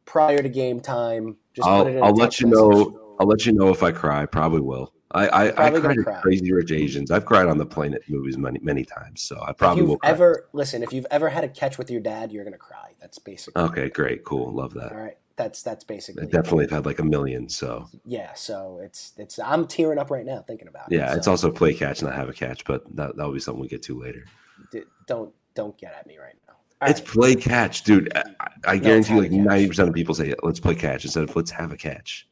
prior 0.06 0.38
to 0.42 0.48
game 0.48 0.80
time. 0.80 1.36
Just 1.52 1.68
I'll, 1.68 1.84
put 1.84 1.92
it 1.92 1.96
in 1.96 2.02
a 2.02 2.06
I'll 2.06 2.14
let 2.14 2.40
you 2.40 2.46
message. 2.46 2.58
know. 2.58 3.16
I'll 3.20 3.26
let 3.26 3.44
you 3.44 3.52
know 3.52 3.68
if 3.68 3.82
I 3.82 3.92
cry. 3.92 4.24
Probably 4.24 4.60
will. 4.62 4.94
I 5.12 5.28
I, 5.28 5.66
I 5.66 5.70
cried 5.70 5.98
at 5.98 6.04
cry. 6.04 6.20
Crazy 6.20 6.52
Rich 6.52 6.72
Asians. 6.72 7.10
I've 7.10 7.24
cried 7.24 7.46
on 7.46 7.58
the 7.58 7.66
Planet 7.66 8.02
movies 8.08 8.38
many 8.38 8.58
many 8.60 8.84
times, 8.84 9.22
so 9.22 9.40
I 9.42 9.50
If 9.50 9.56
probably 9.56 9.82
will. 9.82 9.98
ever 10.04 10.48
listen, 10.52 10.82
if 10.82 10.92
you've 10.92 11.06
ever 11.10 11.28
had 11.28 11.44
a 11.44 11.48
catch 11.48 11.78
with 11.78 11.90
your 11.90 12.00
dad, 12.00 12.30
you're 12.32 12.44
gonna 12.44 12.58
cry. 12.58 12.92
That's 13.00 13.18
basically 13.18 13.62
Okay, 13.62 13.88
great, 13.88 14.24
cool, 14.24 14.52
love 14.52 14.74
that. 14.74 14.92
all 14.92 14.98
right. 14.98 15.16
That's 15.36 15.62
that's 15.62 15.84
basically 15.84 16.26
They 16.26 16.30
definitely 16.30 16.64
have 16.64 16.70
had 16.70 16.86
like 16.86 16.98
a 16.98 17.04
million. 17.04 17.48
So 17.48 17.88
yeah. 18.04 18.34
So 18.34 18.80
it's 18.82 19.12
it's 19.16 19.38
I'm 19.38 19.66
tearing 19.66 19.98
up 19.98 20.10
right 20.10 20.26
now 20.26 20.42
thinking 20.46 20.68
about 20.68 20.92
it. 20.92 20.96
yeah, 20.96 21.14
it's 21.16 21.26
also 21.26 21.50
play 21.50 21.72
catch, 21.74 22.00
and 22.02 22.10
not 22.10 22.16
have 22.18 22.28
a 22.28 22.34
catch, 22.34 22.64
but 22.64 22.84
that 22.96 23.16
that'll 23.16 23.32
be 23.32 23.40
something 23.40 23.60
we 23.60 23.68
get 23.68 23.82
to 23.84 23.98
later. 23.98 24.24
d- 24.70 24.82
don't 25.06 25.32
don't 25.54 25.76
get 25.78 25.94
at 25.94 26.06
me 26.06 26.18
right 26.18 26.36
now. 26.46 26.54
All 26.82 26.90
It's 26.90 27.00
right. 27.00 27.08
play 27.08 27.34
catch, 27.34 27.82
dude. 27.84 28.12
I, 28.14 28.22
I 28.66 28.74
it's 28.74 28.84
guarantee 28.84 29.14
like 29.14 29.30
ninety 29.32 29.66
percent 29.66 29.88
of 29.88 29.94
people 29.94 30.14
say, 30.14 30.34
"Let's 30.42 30.60
play 30.60 30.74
catch" 30.74 31.04
instead 31.04 31.24
of 31.24 31.34
"Let's 31.34 31.50
have 31.50 31.72
a 31.72 31.76
catch." 31.76 32.28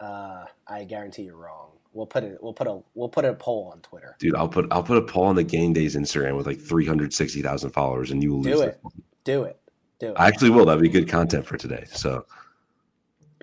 Uh, 0.00 0.44
I 0.66 0.84
guarantee 0.84 1.22
you're 1.24 1.36
wrong. 1.36 1.70
We'll 1.94 2.06
put 2.06 2.24
it. 2.24 2.38
We'll 2.42 2.54
put 2.54 2.66
a. 2.66 2.80
We'll 2.94 3.08
put 3.08 3.24
a 3.26 3.34
poll 3.34 3.70
on 3.72 3.80
Twitter. 3.80 4.16
Dude, 4.18 4.34
I'll 4.34 4.48
put 4.48 4.66
I'll 4.70 4.82
put 4.82 4.96
a 4.96 5.02
poll 5.02 5.24
on 5.24 5.34
the 5.36 5.42
Game 5.44 5.72
Days 5.74 5.94
Instagram 5.94 6.36
with 6.36 6.46
like 6.46 6.58
three 6.60 6.86
hundred 6.86 7.12
sixty 7.12 7.42
thousand 7.42 7.70
followers, 7.70 8.10
and 8.10 8.22
you 8.22 8.32
will 8.32 8.42
Do 8.42 8.50
lose. 8.52 8.60
it. 8.62 8.80
Do 9.24 9.42
it. 9.44 9.60
Do 9.98 10.08
it. 10.08 10.14
I 10.16 10.26
actually 10.26 10.50
will. 10.50 10.64
That'd 10.64 10.82
be 10.82 10.88
good 10.88 11.06
content 11.08 11.44
for 11.44 11.56
today. 11.58 11.84
So, 11.86 12.24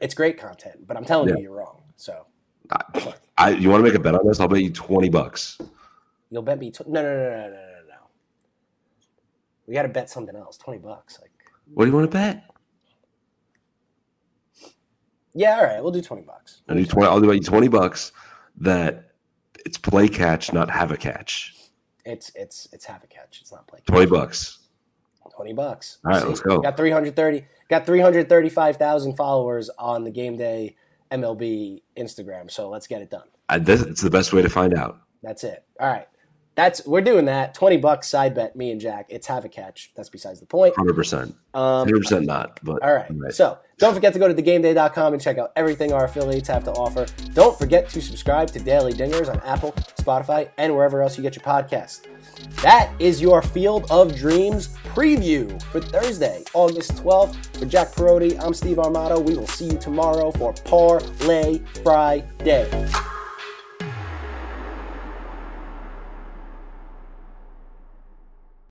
it's 0.01 0.15
great 0.15 0.39
content, 0.39 0.87
but 0.87 0.97
I'm 0.97 1.05
telling 1.05 1.29
Yeah. 1.29 1.35
you, 1.35 1.43
you're 1.43 1.55
wrong. 1.57 1.83
So 1.95 2.25
I, 2.71 3.13
I 3.37 3.49
you 3.51 3.69
want 3.69 3.83
to 3.85 3.89
make 3.89 3.97
a 3.97 4.01
bet 4.01 4.15
on 4.15 4.27
this? 4.27 4.39
I'll 4.39 4.47
bet 4.47 4.61
you 4.63 4.71
twenty 4.71 5.09
bucks. 5.09 5.59
you'll 6.31 6.41
bet 6.41 6.57
me. 6.59 6.71
Tw- 6.71 6.87
no, 6.87 7.01
no, 7.03 7.07
no, 7.17 7.29
no, 7.29 7.37
no, 7.37 7.49
no, 7.49 7.55
no. 7.87 7.95
We 9.67 9.75
got 9.75 9.83
to 9.83 9.89
bet 9.89 10.09
something 10.09 10.35
else. 10.35 10.57
Twenty 10.57 10.79
bucks. 10.79 11.19
Like, 11.21 11.31
What 11.73 11.85
do 11.85 11.91
you 11.91 11.95
want 11.95 12.09
to 12.09 12.17
bet? 12.17 12.45
yeah, 15.35 15.57
all 15.57 15.63
right. 15.63 15.81
We'll 15.83 15.91
do 15.91 16.01
twenty 16.01 16.23
bucks. 16.23 16.61
I'll 16.67 16.75
do 16.75 16.85
twenty. 16.85 17.07
I'll 17.07 17.21
do 17.21 17.31
you 17.31 17.39
twenty 17.41 17.67
bucks. 17.67 18.11
That 18.59 19.11
it's 19.65 19.77
play 19.77 20.07
catch, 20.07 20.53
not 20.53 20.69
have 20.69 20.91
a 20.91 20.97
catch. 20.97 21.55
It's 22.05 22.31
it's 22.35 22.67
it's 22.71 22.85
have 22.85 23.03
a 23.03 23.07
catch. 23.07 23.39
It's 23.41 23.51
not 23.51 23.67
play. 23.67 23.79
Twenty 23.85 24.05
bucks. 24.05 24.59
Twenty 25.35 25.53
bucks. 25.53 25.99
All 26.05 26.11
right, 26.11 26.27
let's 26.27 26.41
go. 26.41 26.59
Got 26.59 26.75
three 26.75 26.91
hundred 26.91 27.15
thirty. 27.15 27.45
Got 27.69 27.85
three 27.85 27.99
hundred 27.99 28.27
thirty-five 28.27 28.77
thousand 28.77 29.15
followers 29.15 29.69
on 29.77 30.03
the 30.03 30.11
Game 30.11 30.35
Day 30.37 30.75
MLB 31.11 31.81
Instagram. 31.97 32.49
So 32.51 32.69
let's 32.69 32.87
get 32.87 33.01
it 33.01 33.09
done. 33.09 33.27
I, 33.47 33.59
this, 33.59 33.81
it's 33.81 34.01
the 34.01 34.09
best 34.09 34.33
way 34.33 34.41
to 34.41 34.49
find 34.49 34.73
out. 34.73 34.99
That's 35.23 35.43
it. 35.43 35.63
All 35.79 35.87
right. 35.87 36.07
That's 36.55 36.85
we're 36.85 37.01
doing 37.01 37.25
that. 37.25 37.53
Twenty 37.53 37.77
bucks 37.77 38.07
side 38.07 38.35
bet. 38.35 38.55
Me 38.55 38.71
and 38.71 38.81
Jack. 38.81 39.05
It's 39.09 39.27
have 39.27 39.45
a 39.45 39.49
catch. 39.49 39.91
That's 39.95 40.09
besides 40.09 40.39
the 40.39 40.45
point. 40.45 40.75
Hundred 40.75 40.95
percent. 40.95 41.35
Um, 41.53 41.85
Hundred 41.87 41.99
percent 41.99 42.25
not. 42.25 42.59
But 42.63 42.83
All 42.83 42.93
right. 42.93 43.33
So 43.33 43.57
don't 43.77 43.93
forget 43.93 44.11
to 44.13 44.19
go 44.19 44.27
to 44.27 44.33
thegameday.com 44.33 45.13
and 45.13 45.21
check 45.21 45.37
out 45.37 45.53
everything 45.55 45.93
our 45.93 46.05
affiliates 46.05 46.49
have 46.49 46.65
to 46.65 46.71
offer. 46.71 47.05
Don't 47.33 47.57
forget 47.57 47.87
to 47.89 48.01
subscribe 48.01 48.49
to 48.51 48.59
Daily 48.59 48.91
Dingers 48.91 49.29
on 49.29 49.39
Apple, 49.41 49.71
Spotify, 49.97 50.49
and 50.57 50.75
wherever 50.75 51.01
else 51.01 51.17
you 51.17 51.23
get 51.23 51.35
your 51.35 51.43
podcast. 51.43 52.01
That 52.61 52.91
is 52.99 53.21
your 53.21 53.41
Field 53.41 53.85
of 53.89 54.15
Dreams 54.15 54.67
preview 54.83 55.61
for 55.63 55.79
Thursday, 55.79 56.43
August 56.53 56.91
12th. 56.95 57.57
For 57.57 57.65
Jack 57.65 57.93
Perotti, 57.93 58.41
I'm 58.43 58.53
Steve 58.53 58.77
Armato. 58.77 59.21
We 59.21 59.35
will 59.35 59.47
see 59.47 59.65
you 59.65 59.77
tomorrow 59.77 60.31
for 60.31 60.53
Parlay 60.53 61.59
Friday. 61.83 62.89